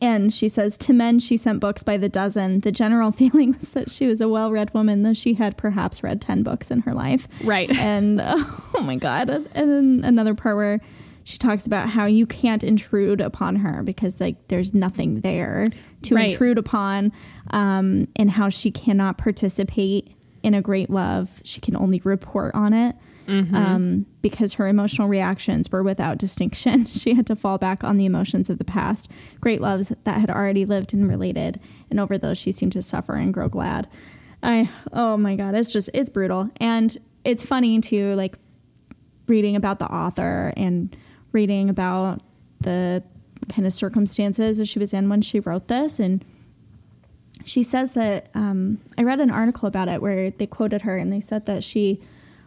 [0.00, 2.60] And she says, to men, she sent books by the dozen.
[2.60, 6.02] The general feeling was that she was a well read woman, though she had perhaps
[6.02, 7.28] read 10 books in her life.
[7.44, 7.70] Right.
[7.70, 9.30] And oh my God.
[9.30, 10.80] And then another part where
[11.26, 15.66] she talks about how you can't intrude upon her because like there's nothing there
[16.02, 16.30] to right.
[16.30, 17.10] intrude upon
[17.50, 21.40] um, and how she cannot participate in a great love.
[21.42, 22.94] She can only report on it
[23.26, 23.56] mm-hmm.
[23.56, 26.84] um, because her emotional reactions were without distinction.
[26.96, 29.10] She had to fall back on the emotions of the past.
[29.40, 31.58] Great loves that had already lived and related
[31.90, 33.88] and over those she seemed to suffer and grow glad.
[34.44, 36.50] I oh my god it's just it's brutal.
[36.58, 38.38] And it's funny too like
[39.26, 40.96] reading about the author and
[41.36, 42.22] reading about
[42.60, 43.02] the
[43.50, 46.00] kind of circumstances that she was in when she wrote this.
[46.00, 46.24] And
[47.44, 51.12] she says that um, I read an article about it where they quoted her and
[51.12, 52.00] they said that she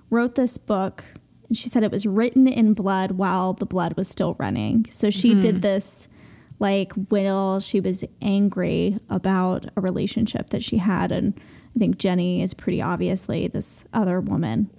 [0.09, 1.05] wrote this book
[1.47, 4.85] and she said it was written in blood while the blood was still running.
[4.89, 5.39] So she mm-hmm.
[5.39, 6.09] did this
[6.57, 11.11] like while she was angry about a relationship that she had.
[11.11, 11.39] And
[11.75, 14.71] I think Jenny is pretty obviously this other woman.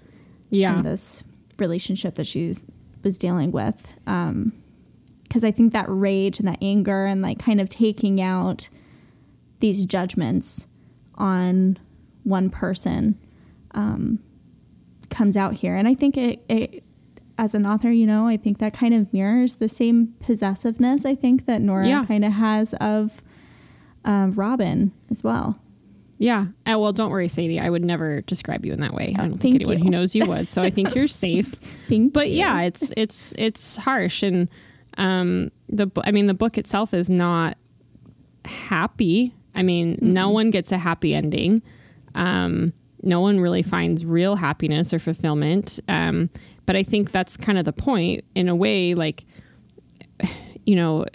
[0.50, 0.78] Yeah.
[0.78, 1.22] In this
[1.58, 2.64] relationship that she's
[3.02, 3.88] was dealing with.
[4.06, 4.52] Um,
[5.30, 8.68] because I think that rage and that anger and like kind of taking out
[9.60, 10.66] these judgments
[11.14, 11.78] on
[12.24, 13.16] one person
[13.70, 14.18] um,
[15.08, 15.76] comes out here.
[15.76, 16.82] And I think it, it,
[17.38, 21.14] as an author, you know, I think that kind of mirrors the same possessiveness I
[21.14, 22.04] think that Nora yeah.
[22.04, 23.22] kind of has of
[24.04, 25.60] uh, Robin as well.
[26.20, 26.48] Yeah.
[26.66, 27.58] Uh, well, don't worry, Sadie.
[27.58, 29.16] I would never describe you in that way.
[29.18, 29.84] I don't think anyone you.
[29.84, 30.50] who knows you would.
[30.50, 31.54] So I think you're safe.
[31.88, 32.36] Thank but you.
[32.36, 34.46] yeah, it's it's it's harsh, and
[34.98, 37.56] um, the I mean, the book itself is not
[38.44, 39.34] happy.
[39.54, 41.62] I mean, no one gets a happy ending.
[42.14, 45.80] Um, no one really finds real happiness or fulfillment.
[45.88, 46.28] Um,
[46.66, 48.92] but I think that's kind of the point in a way.
[48.92, 49.24] Like,
[50.66, 51.06] you know,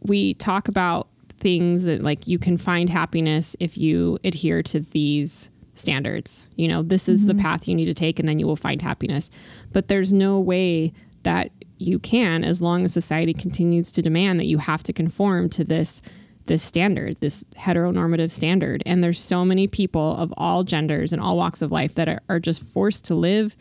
[0.00, 5.50] we talk about things that like you can find happiness if you adhere to these
[5.74, 6.46] standards.
[6.56, 7.42] You know, this is the mm-hmm.
[7.42, 9.30] path you need to take and then you will find happiness.
[9.72, 14.46] But there's no way that you can as long as society continues to demand that
[14.46, 16.02] you have to conform to this
[16.46, 18.80] this standard, this heteronormative standard.
[18.86, 22.20] And there's so many people of all genders and all walks of life that are,
[22.28, 23.56] are just forced to live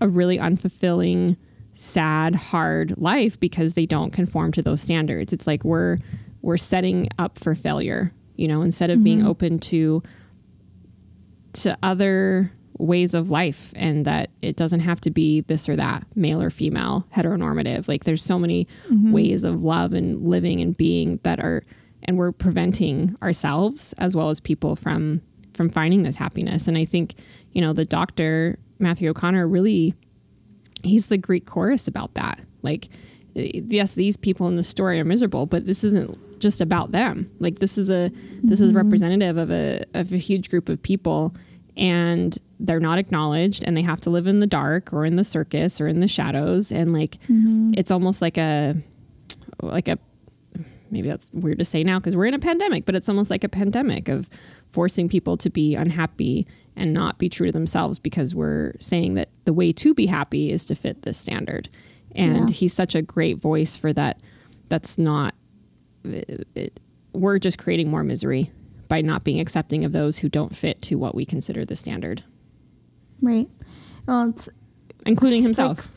[0.00, 1.36] a really unfulfilling,
[1.74, 5.32] sad, hard life because they don't conform to those standards.
[5.32, 5.98] It's like we're
[6.42, 9.28] we're setting up for failure, you know, instead of being mm-hmm.
[9.28, 10.02] open to
[11.54, 16.04] to other ways of life and that it doesn't have to be this or that,
[16.16, 17.86] male or female, heteronormative.
[17.86, 19.12] Like there's so many mm-hmm.
[19.12, 21.62] ways of love and living and being that are
[22.04, 25.22] and we're preventing ourselves as well as people from
[25.54, 26.66] from finding this happiness.
[26.66, 27.14] And I think,
[27.52, 29.94] you know, the doctor Matthew O'Connor really
[30.82, 32.40] he's the Greek chorus about that.
[32.62, 32.88] Like,
[33.36, 37.30] eh, yes, these people in the story are miserable, but this isn't just about them.
[37.38, 38.10] Like, this is a
[38.42, 38.78] this is mm-hmm.
[38.78, 41.34] representative of a of a huge group of people,
[41.76, 45.24] and they're not acknowledged, and they have to live in the dark or in the
[45.24, 47.72] circus or in the shadows, and like, mm-hmm.
[47.76, 48.76] it's almost like a
[49.62, 49.98] like a
[50.90, 53.44] maybe that's weird to say now because we're in a pandemic, but it's almost like
[53.44, 54.28] a pandemic of
[54.70, 59.28] forcing people to be unhappy and not be true to themselves because we're saying that
[59.44, 61.68] the way to be happy is to fit this standard.
[62.14, 62.54] And Yeah.
[62.54, 64.20] he's such a great voice for that.
[64.68, 65.34] That's not,
[66.04, 66.80] it, it-
[67.14, 68.50] we're just creating more misery
[68.88, 72.22] by not being accepting of those who don't fit to what we consider the standard,
[73.20, 73.48] Right.
[74.06, 74.48] Well, it's
[75.06, 75.92] including it's like- himself.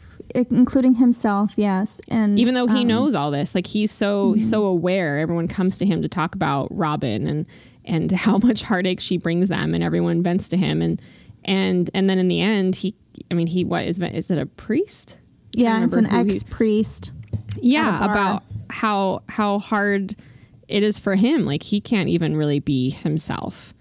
[0.51, 2.01] including himself, yes.
[2.07, 4.41] And even though he um, knows all this like he's so Mm-hmm.
[4.41, 7.45] so aware everyone comes to him to talk about robin and
[7.85, 11.01] and how much heartache she brings them and everyone vents to him and
[11.45, 12.93] and and then in the end he
[13.31, 15.15] i mean he what is is it a priest
[15.53, 17.11] Yeah, it's an remember who he- ex priest.
[17.61, 20.15] yeah about how how hard
[20.67, 23.73] it is for him like he can't even really be himself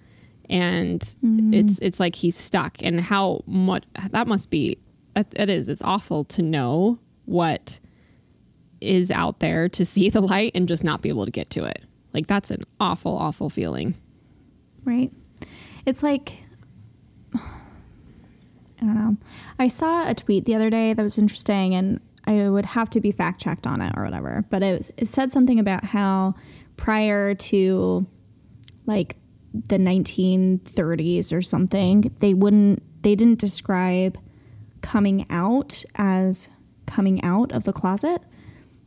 [0.50, 1.54] and Mm-hmm.
[1.54, 4.78] it's it's like he's stuck and how much that must be
[5.16, 7.80] it it is it's awful to know what
[8.82, 11.64] is out there to see the light and just not be able to get to
[11.64, 13.94] it like that's an awful awful feeling
[14.84, 15.10] Right.
[15.86, 16.34] It's like
[17.34, 17.40] I
[18.80, 19.16] don't know.
[19.58, 23.00] I saw a tweet the other day that was interesting and I would have to
[23.00, 24.44] be fact checked on it or whatever.
[24.50, 26.34] But it was, it said something about how
[26.76, 28.06] prior to
[28.86, 29.16] like
[29.52, 34.18] the 1930s or something, they wouldn't they didn't describe
[34.80, 36.48] coming out as
[36.86, 38.22] coming out of the closet.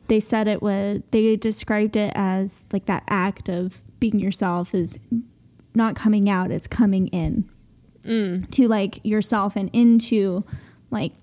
[0.08, 5.00] They said it was they described it as like that act of being yourself is
[5.74, 7.50] not coming out, it's coming in
[8.04, 8.50] mm.
[8.52, 10.44] to like yourself and into
[10.90, 11.14] like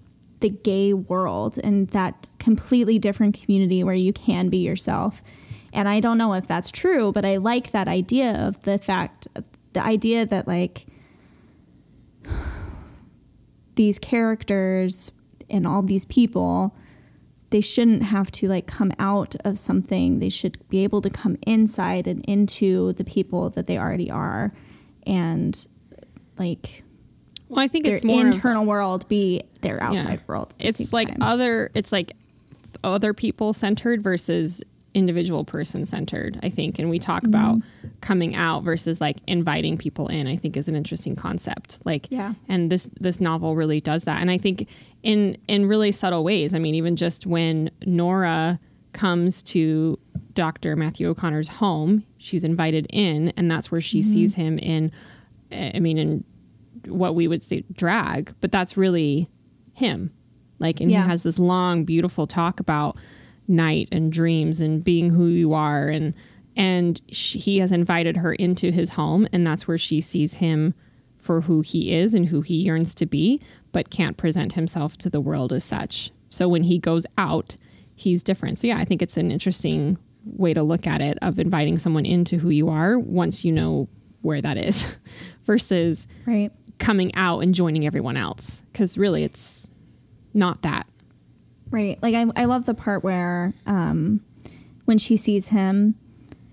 [0.44, 5.22] the gay world and that completely different community where you can be yourself.
[5.72, 9.26] And I don't know if that's true, but I like that idea of the fact,
[9.72, 10.84] the idea that like
[13.76, 15.12] these characters
[15.48, 16.76] and all these people,
[17.48, 20.18] they shouldn't have to like come out of something.
[20.18, 24.52] They should be able to come inside and into the people that they already are
[25.06, 25.66] and
[26.36, 26.83] like
[27.48, 30.54] well i think their it's more of- internal world be their outside world.
[30.58, 31.22] the same it's like time.
[31.22, 32.12] other it's like
[32.82, 34.62] other people centered versus
[34.94, 37.88] individual person centered i think and we talk about Mm-hmm.
[38.00, 42.34] coming out versus like inviting people in i think is an interesting concept like Yeah.
[42.48, 44.68] and this this novel really does that and i think
[45.02, 48.60] in in really subtle ways i mean even just when nora
[48.92, 49.98] comes to
[50.34, 54.12] dr matthew o'connor's home she's invited in and that's where she Mm-hmm.
[54.12, 54.92] sees him in
[55.50, 56.24] i mean in
[56.88, 59.28] what we would say drag but that's really
[59.72, 60.10] him
[60.58, 61.02] like and Yeah.
[61.02, 62.96] he has this long beautiful talk about
[63.48, 66.14] night and dreams and being who you are and
[66.56, 70.72] and she, he has invited her into his home and that's where she sees him
[71.18, 73.40] for who he is and who he yearns to be
[73.72, 77.56] but can't present himself to the world as such so when he goes out
[77.96, 81.38] he's different so yeah i think it's an interesting way to look at it of
[81.38, 83.88] inviting someone into who you are once you know
[84.22, 84.96] where that is
[85.44, 86.50] versus right.
[86.78, 89.70] Coming out and joining everyone else because really it's
[90.32, 90.86] not that
[91.70, 92.00] Right.
[92.02, 94.20] Like I, I love the part where um,
[94.84, 95.96] when she sees him,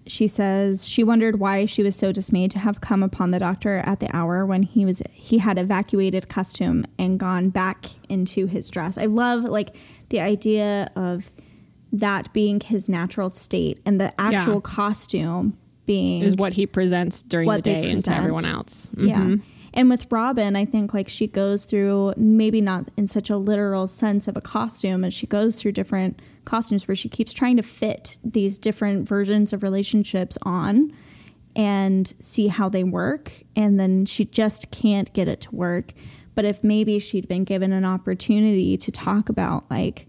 [0.08, 3.80] she says she wondered why she was so dismayed to have come upon the doctor
[3.86, 8.68] at the hour when he was he had evacuated costume and gone back into his
[8.70, 8.98] dress.
[8.98, 9.76] I love like
[10.10, 11.32] the idea of
[11.92, 14.60] that being his natural state and the actual Yeah.
[14.62, 15.56] costume
[15.86, 18.90] being Is what he presents during the day and to everyone else.
[18.98, 19.36] yeah.
[19.74, 23.88] And with Robin, I think like she goes through maybe not in such a literal
[23.88, 27.64] sense of a costume, and she goes through different costumes where she keeps trying to
[27.64, 30.92] fit these different versions of relationships on
[31.56, 33.32] and see how they work.
[33.56, 35.94] And then she just can't get it to work.
[36.36, 40.08] But if maybe she'd been given an opportunity to talk about like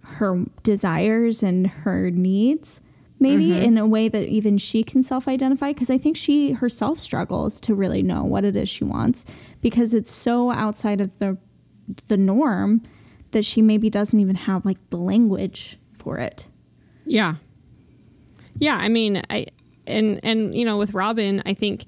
[0.00, 2.80] her desires and her needs
[3.22, 3.62] maybe mm-hmm.
[3.62, 7.74] in a way that even she can self-identify because i think she herself struggles to
[7.74, 9.24] really know what it is she wants
[9.60, 11.38] because it's so outside of the
[12.08, 12.82] the norm
[13.30, 16.46] that she maybe doesn't even have like the language for it
[17.04, 17.36] Yeah.
[18.58, 19.46] Yeah, I mean, I
[19.86, 21.86] and and you know, with Robin, I think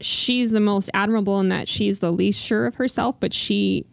[0.00, 3.86] she's the most admirable in that she's the least sure of herself, but she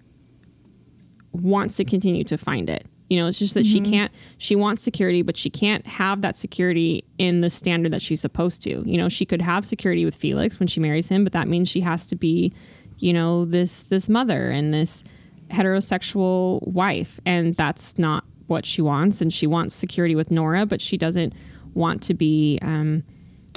[1.32, 2.88] wants to continue to find it.
[3.10, 6.38] You know, it's just that she can't she wants security, but she can't have that
[6.38, 8.84] security in the standard that she's supposed to.
[8.86, 11.70] You know, she could have security with Felix when she marries him, but that means
[11.70, 12.54] she has to be,
[13.00, 15.04] you know, this this mother and this
[15.50, 17.20] heterosexual wife.
[17.26, 19.22] And that's not what she wants.
[19.22, 21.34] And she wants security with Nora, but she doesn't
[21.74, 23.04] want to be um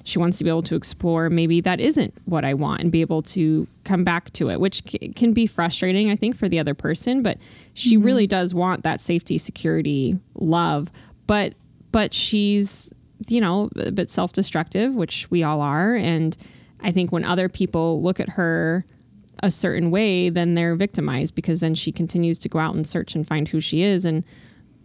[0.07, 3.01] she wants to be able to explore maybe that isn't what I want and be
[3.01, 6.61] able to come back to it, which c- can be frustrating, I think, for the
[6.61, 7.25] other person.
[7.25, 7.38] But
[7.75, 10.92] she really does want that safety, security, love.
[11.27, 11.55] But
[11.90, 12.92] but she's
[13.27, 15.97] you know a bit self-destructive, which we all are.
[15.97, 16.37] And
[16.83, 18.87] I think when other people look at her
[19.42, 23.16] a certain way, then they're victimized because then she continues to go out and search
[23.16, 24.05] and find who she is.
[24.05, 24.23] And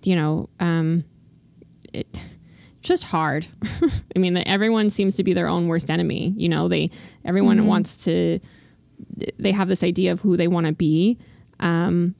[0.01, 1.03] you know, um,
[1.93, 2.07] it
[2.81, 3.47] just hard.
[4.15, 6.33] I mean, everyone seems to be their own worst enemy.
[6.37, 6.89] You know, they
[7.25, 8.39] everyone wants to.
[9.39, 11.17] They have this idea of who they want to be,
[11.59, 12.15] um,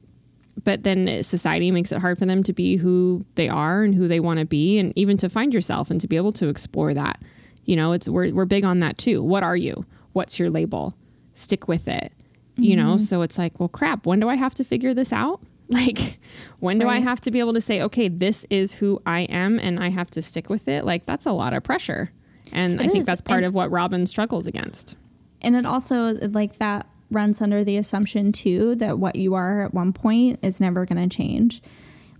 [0.64, 4.08] but then society makes it hard for them to be who they are and who
[4.08, 6.92] they want to be, and even to find yourself and to be able to explore
[6.94, 7.20] that.
[7.64, 9.22] You know, it's we're we're big on that too.
[9.22, 9.84] What are you?
[10.12, 10.94] What's your label?
[11.34, 12.12] Stick with it.
[12.56, 14.04] You know, so it's like, well, crap.
[14.04, 15.40] When do I have to figure this out?
[15.86, 16.18] Like,
[16.60, 19.58] when do I have to be able to say, okay, this is who I am
[19.58, 20.84] and I have to stick with it?
[20.84, 22.10] Like, that's a lot of pressure.
[22.52, 24.96] And I It think that's part and- of what Robin struggles against.
[25.40, 29.74] and it also like that runs under the assumption too that what you are at
[29.74, 31.60] one point is never going to change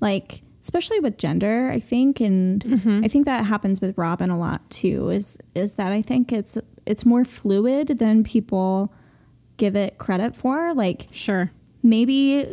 [0.01, 3.01] like especially with gender i think and mm-hmm.
[3.03, 6.59] i think that happens with robin a lot too is is that i think it's
[6.85, 8.93] it's more fluid than people
[9.57, 11.51] give it credit for like Sure.
[11.83, 12.45] maybe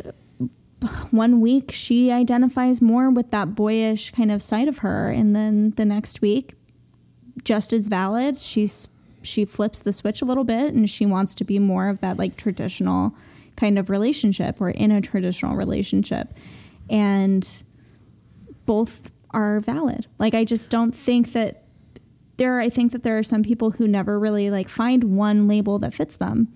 [1.10, 5.08] one week she identifies more with that boyish kind of side of her.
[5.08, 6.54] And then the next week
[7.42, 8.88] just as valid she's
[9.22, 12.18] she flips the switch a little bit and she wants to be more of that
[12.18, 13.14] like traditional
[13.56, 16.34] kind of relationship or in a traditional relationship.
[16.88, 17.46] And
[18.66, 20.06] both are valid.
[20.18, 21.64] Like i just don't think that
[22.36, 25.78] there i think that there are some people who never really like find one label
[25.78, 26.48] that fits them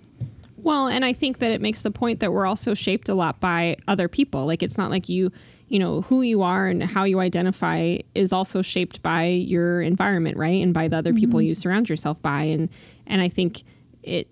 [0.64, 3.38] Well, and I think that it makes the point that we're also shaped a lot
[3.38, 4.46] by other people.
[4.46, 5.30] Like it's not like you,
[5.68, 10.38] you know, who you are and how you identify is also shaped by your environment,
[10.38, 10.62] right?
[10.62, 11.48] And by the other people mm-hmm.
[11.48, 12.44] you surround yourself by.
[12.44, 12.70] And
[13.06, 13.62] and I think
[14.02, 14.26] it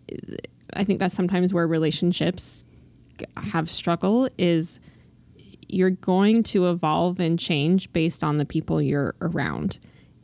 [0.72, 2.64] I think that's sometimes where relationships
[3.36, 4.80] have struggle is
[5.68, 9.78] you're going to evolve and change based on the people you're around.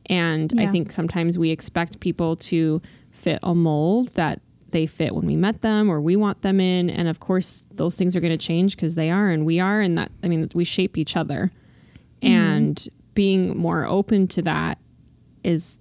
[0.07, 5.27] And I think sometimes we expect people to fit a mold that they fit when
[5.27, 6.91] we met them or we want them in.
[6.91, 9.81] And of course, those things are going to change because they are and we are.
[9.81, 11.51] And that, I mean, we shape each other.
[12.23, 12.35] Mm-hmm.
[12.35, 14.79] And being more open to that
[15.45, 15.79] is,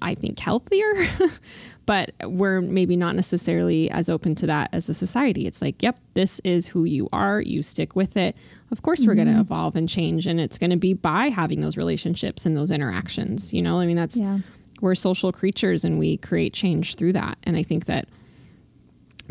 [0.00, 1.08] I think, healthier.
[1.86, 5.46] but we're maybe not necessarily as open to that as a society.
[5.46, 7.40] It's like, yep, this is who you are.
[7.40, 8.36] You stick with it.
[8.70, 9.42] Of course, we're going to mm-hmm.
[9.42, 10.26] evolve and change.
[10.26, 13.52] And it's going to be by having those relationships and those interactions.
[13.52, 14.38] You know, I mean, that's Yeah.
[14.82, 17.38] We're social creatures and we create change through that.
[17.44, 18.08] And I think that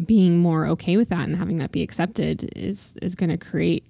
[0.04, 3.86] being more okay with that and having that be accepted is is going to create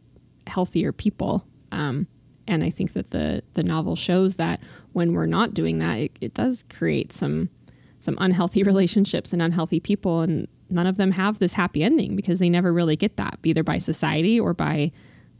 [0.47, 1.45] healthier people.
[1.72, 2.07] Um,
[2.47, 4.59] and I think that the the novel shows that
[4.93, 7.49] when we're not doing that, it, it does create some
[7.99, 12.39] some unhealthy relationships and unhealthy people, and none of them have this happy ending because
[12.39, 14.91] they never really get that, either by society or by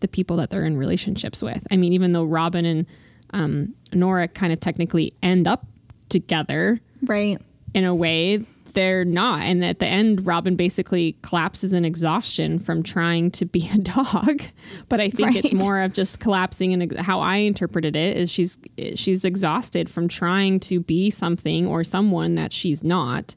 [0.02, 1.66] the people that they're in relationships with.
[1.72, 2.86] I mean, even though Robin and
[3.34, 5.66] um, Nora kind of technically end up
[6.12, 7.42] together, right
[7.74, 9.42] in a way they're not.
[9.42, 14.42] And at the end, Robin basically collapses in exhaustion from trying to be a dog.
[14.90, 15.46] But I think right.
[15.46, 16.74] it's more of just collapsing.
[16.74, 18.58] And how I interpreted it is she's
[18.96, 23.36] she's exhausted from trying to be something or someone that she's not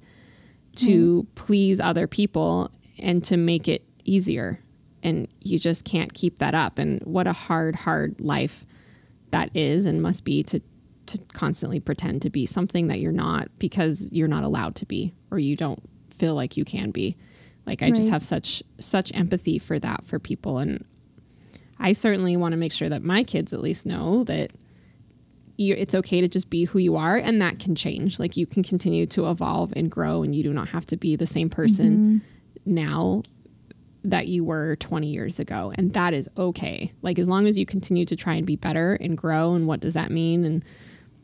[0.76, 1.34] to mm.
[1.34, 4.60] please other people and to make it easier.
[5.02, 6.78] And you just can't keep that up.
[6.78, 8.64] And what a hard, hard life
[9.30, 10.60] that is and must be to
[11.06, 15.12] to constantly pretend to be something that you're not because you're not allowed to be
[15.30, 17.16] or you don't feel like you can be.
[17.66, 17.94] Like I right.
[17.94, 20.84] just have such such empathy for that for people and
[21.78, 24.52] I certainly want to make sure that my kids at least know that
[25.56, 28.18] you, it's okay to just be who you are and that can change.
[28.18, 31.16] Like you can continue to evolve and grow and you do not have to be
[31.16, 32.74] the same person mm-hmm.
[32.74, 33.22] now
[34.04, 36.92] that you were 20 years ago and that is okay.
[37.02, 39.80] Like as long as you continue to try and be better and grow and what
[39.80, 40.64] does that mean and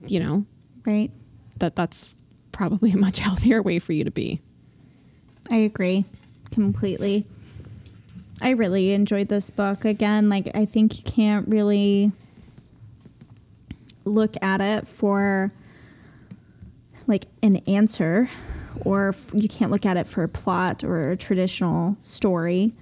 [0.06, 0.44] you know,
[0.84, 1.10] right?
[1.58, 2.16] That that's
[2.52, 4.40] probably a much healthier way for you to be.
[5.50, 6.04] I agree
[6.50, 7.26] completely.
[8.42, 9.84] I really enjoyed this book.
[9.84, 12.12] Again, like I think you can't really
[14.04, 15.52] look at it for
[17.06, 18.30] like an answer
[18.82, 22.72] or you can't look at it for a plot or a traditional story,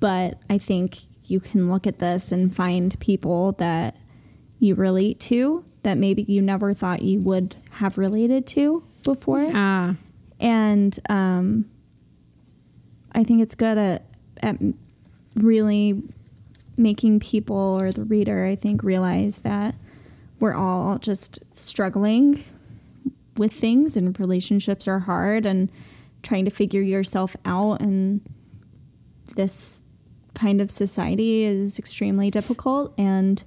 [0.00, 3.96] but I think you can look at this and find people that
[4.64, 9.42] you relate to that maybe you never thought you would have related to before.
[9.42, 9.94] Yeah.
[10.40, 11.66] And um,
[13.12, 14.06] I think it's good at,
[14.42, 14.56] at
[15.36, 16.02] really
[16.76, 19.76] making people or the reader, I think, realize that
[20.40, 22.42] we're all just struggling
[23.36, 25.70] with things and relationships are hard and
[26.22, 28.20] trying to figure yourself out and
[29.36, 29.82] this
[30.34, 33.44] kind of society is extremely difficult and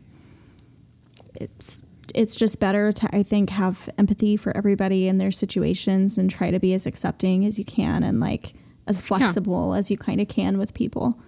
[1.39, 1.83] it's
[2.15, 6.51] it's just better to I think have empathy for everybody in their situations and try
[6.51, 8.53] to be as accepting as you can and like
[8.87, 9.79] as flexible yeah.
[9.79, 11.19] as you kind of can with people.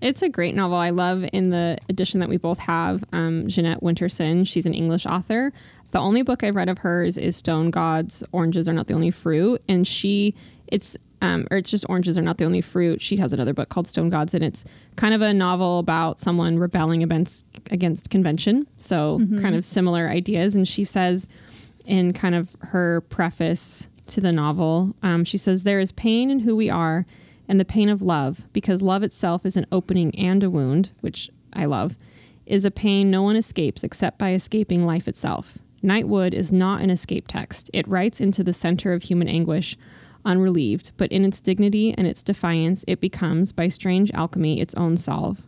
[0.00, 0.76] It's a great novel.
[0.76, 4.44] I love in the edition that we both have, um, Jeanette Winterson.
[4.44, 5.52] She's an English author.
[5.92, 9.12] The only book I've read of hers is Stone Gods, Oranges Are Not the Only
[9.12, 9.62] Fruit.
[9.68, 10.34] And she,
[10.72, 13.00] it's um, or it's just oranges are not the only fruit.
[13.00, 14.64] She has another book called Stone Gods, and it's
[14.96, 18.66] kind of a novel about someone rebelling against against convention.
[18.78, 19.40] So mm-hmm.
[19.40, 20.56] kind of similar ideas.
[20.56, 21.28] And she says
[21.84, 26.40] in kind of her preface to the novel, um, she says there is pain in
[26.40, 27.04] who we are,
[27.46, 31.30] and the pain of love, because love itself is an opening and a wound, which
[31.52, 31.96] I love,
[32.46, 35.58] is a pain no one escapes except by escaping life itself.
[35.84, 37.68] Nightwood is not an escape text.
[37.72, 39.76] It writes into the center of human anguish
[40.24, 44.96] unrelieved, but in its dignity and its defiance, it becomes, by strange alchemy, its own
[44.96, 45.46] salve.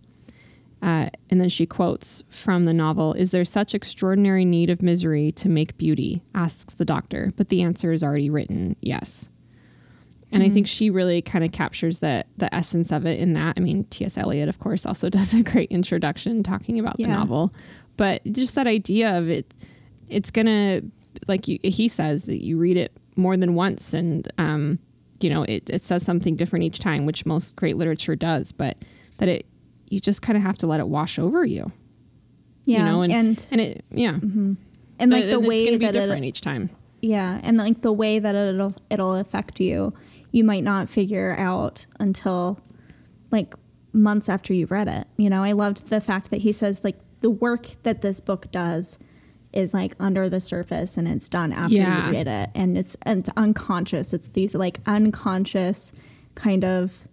[0.82, 5.32] Uh, and then she quotes from the novel Is there such extraordinary need of misery
[5.32, 6.22] to make beauty?
[6.34, 9.30] asks the doctor, but the answer is already written yes.
[10.30, 10.50] And mm-hmm.
[10.50, 13.54] I think she really kind of captures the, the essence of it in that.
[13.56, 14.18] I mean, T.S.
[14.18, 17.06] Eliot, of course, also does a great introduction talking about yeah.
[17.06, 17.54] the novel.
[17.96, 19.54] But just that idea of it,
[20.08, 20.82] it's going to,
[21.28, 23.94] like you, he says, that you read it more than once.
[23.94, 24.78] And um,
[25.20, 28.76] you know it, it says something different each time which most great literature does but
[29.18, 29.46] that it
[29.88, 31.72] you just kind of have to let it wash over you.
[32.64, 34.12] Yeah you know and and, and it yeah.
[34.12, 34.54] Mm-hmm.
[34.98, 36.70] and like the, way it's going to that different each time.
[37.00, 39.94] Yeah and like the way that it'll it'll affect you
[40.30, 42.60] you might not figure out until
[43.30, 43.54] like
[43.92, 45.06] months after you've read it.
[45.16, 48.50] You know i loved the fact that he says like the work that this book
[48.50, 48.98] does
[49.54, 52.06] is like under the surface and it's done after yeah.
[52.08, 52.50] you read it.
[52.54, 54.12] And it's and it's unconscious.
[54.12, 55.92] It's these like unconscious
[56.34, 57.06] kind of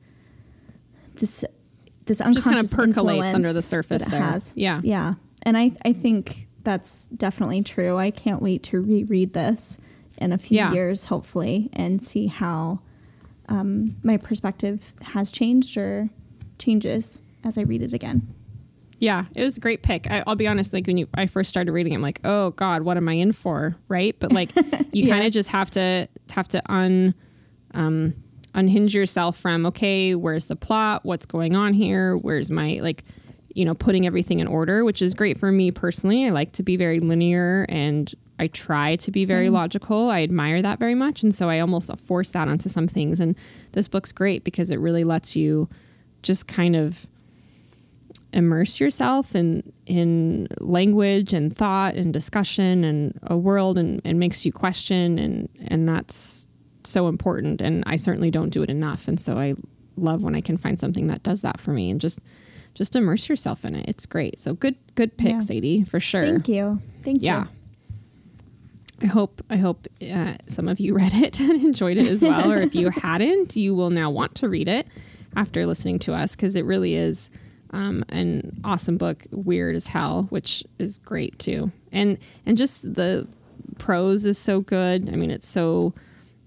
[1.15, 1.45] this
[2.05, 4.21] this unconscious just kind of percolates under the surface there.
[4.21, 4.53] has.
[4.55, 4.81] Yeah.
[4.83, 5.13] Yeah.
[5.43, 7.97] And i i think that's definitely true.
[7.97, 9.79] I can't wait to reread this
[10.17, 10.71] in a few yeah.
[10.71, 12.79] years hopefully and see how
[13.49, 16.09] um, my perspective has changed or
[16.59, 18.33] changes as i read it again
[19.01, 20.09] yeah, it was a great pick.
[20.11, 22.83] I, will be honest, like when you I first started reading, I'm like, oh God,
[22.83, 23.75] what am I in for?
[23.87, 24.15] Right?
[24.19, 25.15] But like you yeah.
[25.15, 27.15] kind of just have to have to un
[27.73, 28.13] um
[28.53, 31.03] unhinge yourself from okay, where's the plot?
[31.03, 32.15] What's going on here?
[32.15, 33.03] Where's my like
[33.55, 36.27] you know, putting everything in order, which is great for me personally.
[36.27, 39.35] I like to be very linear and I try to be Same.
[39.35, 40.11] very logical.
[40.11, 41.21] I admire that very much.
[41.23, 43.19] And so I almost force that onto some things.
[43.19, 43.35] And
[43.73, 45.67] this book's great because it really lets you
[46.21, 47.07] just kind of
[48.33, 54.45] immerse yourself in in language and thought and discussion and a world and, and makes
[54.45, 56.47] you question and and that's
[56.83, 59.55] so important and I certainly don't do it enough and so I
[59.97, 62.19] love when I can find something that does that for me and just
[62.73, 63.85] just immerse yourself in it.
[63.87, 64.39] It's great.
[64.39, 65.41] So good good pick, yeah.
[65.41, 66.25] Sadie, for sure.
[66.25, 66.81] Thank you.
[67.03, 67.25] Thank you.
[67.27, 67.43] yeah.
[67.43, 67.49] you.
[69.03, 72.51] I hope I hope uh, some of you read it and enjoyed it as well,
[72.51, 74.87] or if you hadn't, you will now want to read it
[75.35, 77.29] after listening to us because it really is
[77.71, 83.27] um, an awesome book, weird as hell, which is great too, and and just the
[83.77, 85.09] prose is so good.
[85.11, 85.93] I mean, it's so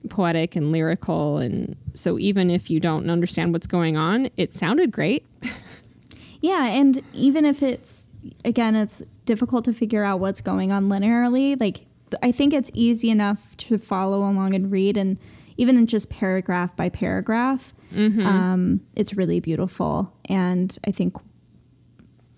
[0.08, 4.92] poetic and lyrical, and so even if you don't understand what's going on, it sounded
[4.92, 5.24] great.
[6.40, 8.08] yeah, and even if it's
[8.44, 11.58] again, it's difficult to figure out what's going on linearly.
[11.58, 11.86] Like
[12.22, 15.18] I think it's easy enough to follow along and read, and
[15.56, 18.26] even in just paragraph by paragraph, mm-hmm.
[18.26, 21.16] um, it's really beautiful, and I think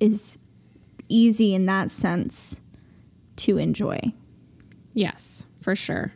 [0.01, 0.39] is
[1.09, 2.61] easy in that sense
[3.37, 4.01] to enjoy.
[4.95, 6.13] Yes, for sure.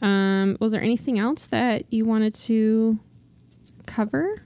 [0.00, 2.98] Um, was there anything else that you wanted to
[3.86, 4.42] cover?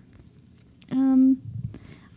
[0.91, 1.41] Um,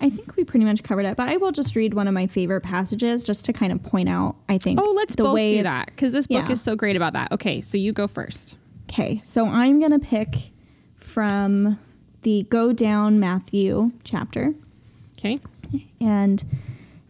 [0.01, 2.27] I think we pretty much covered it, but I will just read one of my
[2.27, 4.35] favorite passages just to kind of point out.
[4.47, 4.79] I think.
[4.81, 6.51] Oh, let's both do that because this book yeah.
[6.51, 7.31] is so great about that.
[7.31, 8.57] Okay, so you go first.
[8.89, 10.51] Okay, so I'm gonna pick
[10.95, 11.79] from
[12.23, 14.55] the Go Down Matthew chapter.
[15.17, 15.39] Okay.
[16.01, 16.43] And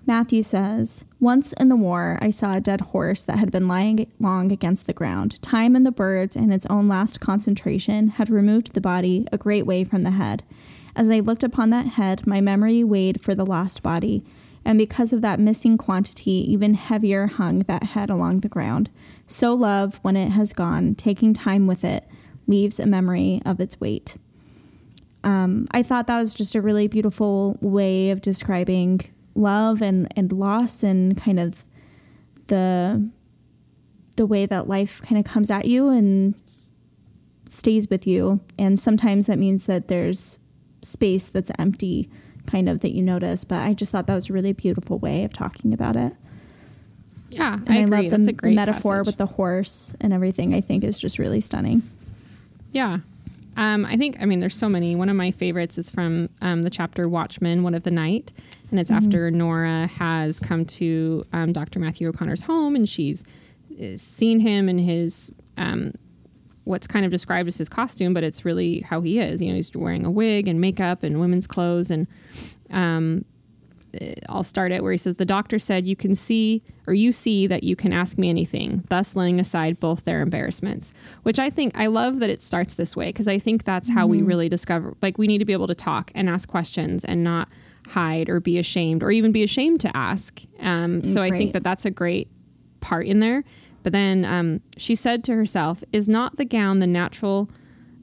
[0.05, 4.11] Matthew says, Once in the war, I saw a dead horse that had been lying
[4.19, 5.41] long against the ground.
[5.41, 9.65] Time and the birds and its own last concentration had removed the body a great
[9.65, 10.43] way from the head.
[10.97, 14.25] As I looked upon that head, my memory weighed for the lost body,
[14.65, 18.89] and because of that missing quantity, even heavier hung that head along the ground.
[19.27, 22.07] So love, when it has gone, taking time with it,
[22.47, 24.17] leaves a memory of its weight.
[25.23, 29.01] Um, I thought that was just a really beautiful way of describing
[29.35, 31.63] love and, and loss and kind of
[32.47, 33.09] the
[34.15, 36.35] the way that life kind of comes at you and
[37.47, 38.41] stays with you.
[38.57, 40.39] And sometimes that means that there's
[40.81, 42.09] space that's empty
[42.47, 45.23] kind of that you notice but i just thought that was a really beautiful way
[45.23, 46.13] of talking about it
[47.29, 49.05] yeah and i, I love the, the metaphor passage.
[49.05, 51.83] with the horse and everything i think is just really stunning
[52.71, 52.99] yeah
[53.57, 54.95] um, I think, I mean, there's so many.
[54.95, 58.31] One of my favorites is from um, the chapter Watchman, One of the Night.
[58.71, 59.05] And it's mm-hmm.
[59.05, 61.79] after Nora has come to um, Dr.
[61.79, 63.25] Matthew O'Connor's home and she's
[63.77, 65.91] uh, seen him in his um,
[66.69, 69.41] what's kind of described as his costume, but it's really how he is.
[69.41, 71.89] You know, he's wearing a wig and makeup and women's clothes.
[71.89, 72.07] And
[72.69, 73.25] um,
[74.29, 77.47] I'll start it where he says, The doctor said, You can see, or you see
[77.47, 80.93] that you can ask me anything, thus laying aside both their embarrassments.
[81.23, 84.03] Which I think, I love that it starts this way because I think that's how
[84.03, 84.11] mm-hmm.
[84.11, 87.23] we really discover, like, we need to be able to talk and ask questions and
[87.23, 87.49] not
[87.87, 90.41] hide or be ashamed or even be ashamed to ask.
[90.59, 92.29] Um, so I think that that's a great
[92.79, 93.43] part in there.
[93.83, 97.49] But then um, she said to herself, Is not the gown the natural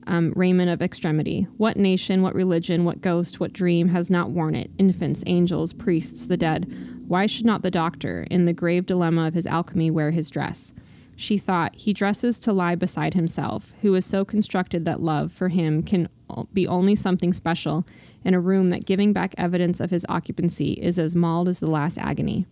[0.07, 1.47] um, raiment of extremity?
[1.57, 4.71] What nation, what religion, what ghost, what dream has not worn it?
[4.79, 6.73] Infants, angels, priests, the dead.
[7.07, 10.73] Why should not the doctor, in the grave dilemma of his alchemy, wear his dress?
[11.17, 15.49] She thought, He dresses to lie beside himself, who is so constructed that love for
[15.49, 16.09] him can
[16.53, 17.87] be only something special
[18.25, 21.71] in a room that giving back evidence of his occupancy is as mauled as the
[21.71, 22.47] last agony.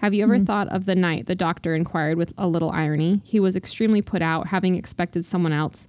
[0.00, 1.26] Have you ever mm thought of the night?
[1.26, 3.20] The doctor inquired with a little irony.
[3.22, 5.86] He was extremely put out, having expected someone else,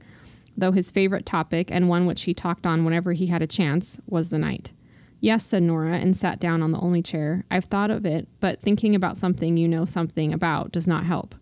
[0.58, 4.02] though his favorite topic, and one which he talked on whenever he had a chance,
[4.08, 4.74] was the night.
[5.22, 7.46] Yes, said Nora, and sat down on the only chair.
[7.50, 11.34] I've thought of it, but thinking about something you know something about does not help.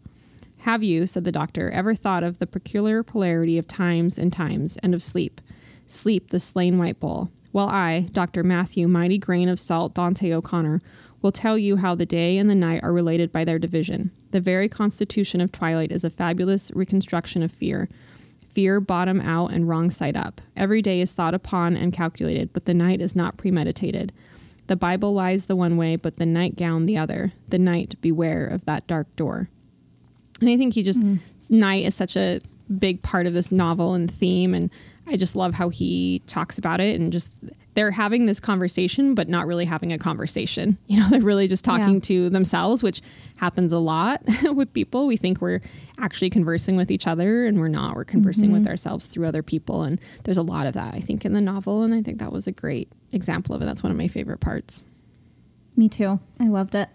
[0.59, 4.77] Have you, said the doctor, ever thought of the peculiar polarity of times and times,
[4.83, 5.41] and of sleep?
[5.87, 7.31] Sleep, the slain white bull.
[7.51, 8.43] Well, I, Dr.
[8.43, 10.81] Matthew Mighty Grain of Salt Dante O'Connor,
[11.21, 14.11] will tell you how the day and the night are related by their division.
[14.31, 17.89] The very constitution of twilight is a fabulous reconstruction of fear.
[18.53, 20.41] Fear bottom out and wrong side up.
[20.55, 24.11] Every day is thought upon and calculated, but the night is not premeditated.
[24.67, 27.33] The Bible lies the one way, but the nightgown the other.
[27.47, 29.49] The night, beware of that dark door.
[30.41, 31.19] And I think he just, mm.
[31.49, 32.39] night is such a
[32.77, 34.53] big part of this novel and theme.
[34.53, 34.69] And
[35.07, 37.31] I just love how he talks about it and just
[37.75, 40.77] they're having this conversation, but not really having a conversation.
[40.89, 41.99] You know, they're really just talking yeah.
[42.01, 43.01] to themselves, which
[43.37, 45.05] happens a lot with people.
[45.05, 45.61] We think we're
[45.99, 47.95] actually conversing with each other, and we're not.
[47.95, 48.59] We're conversing mm-hmm.
[48.59, 49.83] with ourselves through other people.
[49.83, 51.83] And there's a lot of that, I think, in the novel.
[51.83, 53.65] And I think that was a great example of it.
[53.65, 54.83] That's one of my favorite parts.
[55.77, 56.19] Me too.
[56.39, 56.89] I loved it.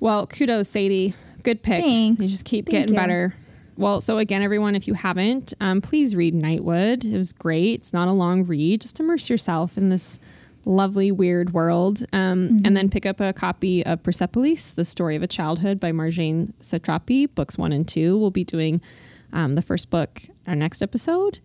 [0.00, 1.14] Well, kudos, Sadie.
[1.42, 1.82] Good pick.
[1.82, 2.22] Thanks.
[2.22, 3.00] You just keep Thank getting you.
[3.00, 3.34] better.
[3.76, 7.04] Well, so again, everyone, if you haven't, um, please read Nightwood.
[7.04, 7.80] It was great.
[7.80, 8.82] It's not a long read.
[8.82, 10.18] Just immerse yourself in this
[10.64, 12.04] lovely, weird world.
[12.12, 12.66] Um, mm-hmm.
[12.66, 16.52] And then pick up a copy of Persepolis, The Story of a Childhood by Marjane
[16.60, 18.18] Satrapi, books one and two.
[18.18, 18.80] We'll be doing
[19.32, 21.38] um, the first book our next episode.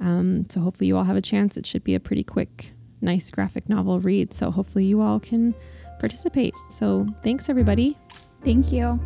[0.00, 1.56] Um, so hopefully you all have a chance.
[1.56, 4.32] It should be a pretty quick, nice graphic novel read.
[4.32, 5.54] So hopefully you all can
[6.00, 6.54] participate.
[6.70, 7.96] So thanks, everybody.
[8.42, 8.98] Thank you.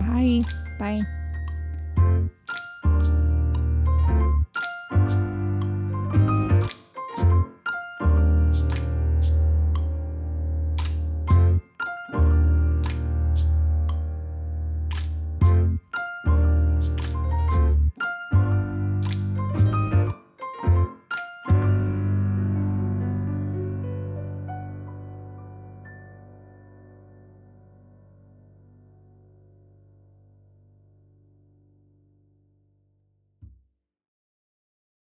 [0.00, 0.42] Bye.
[0.78, 1.19] Bye.
[2.00, 2.59] Thank you.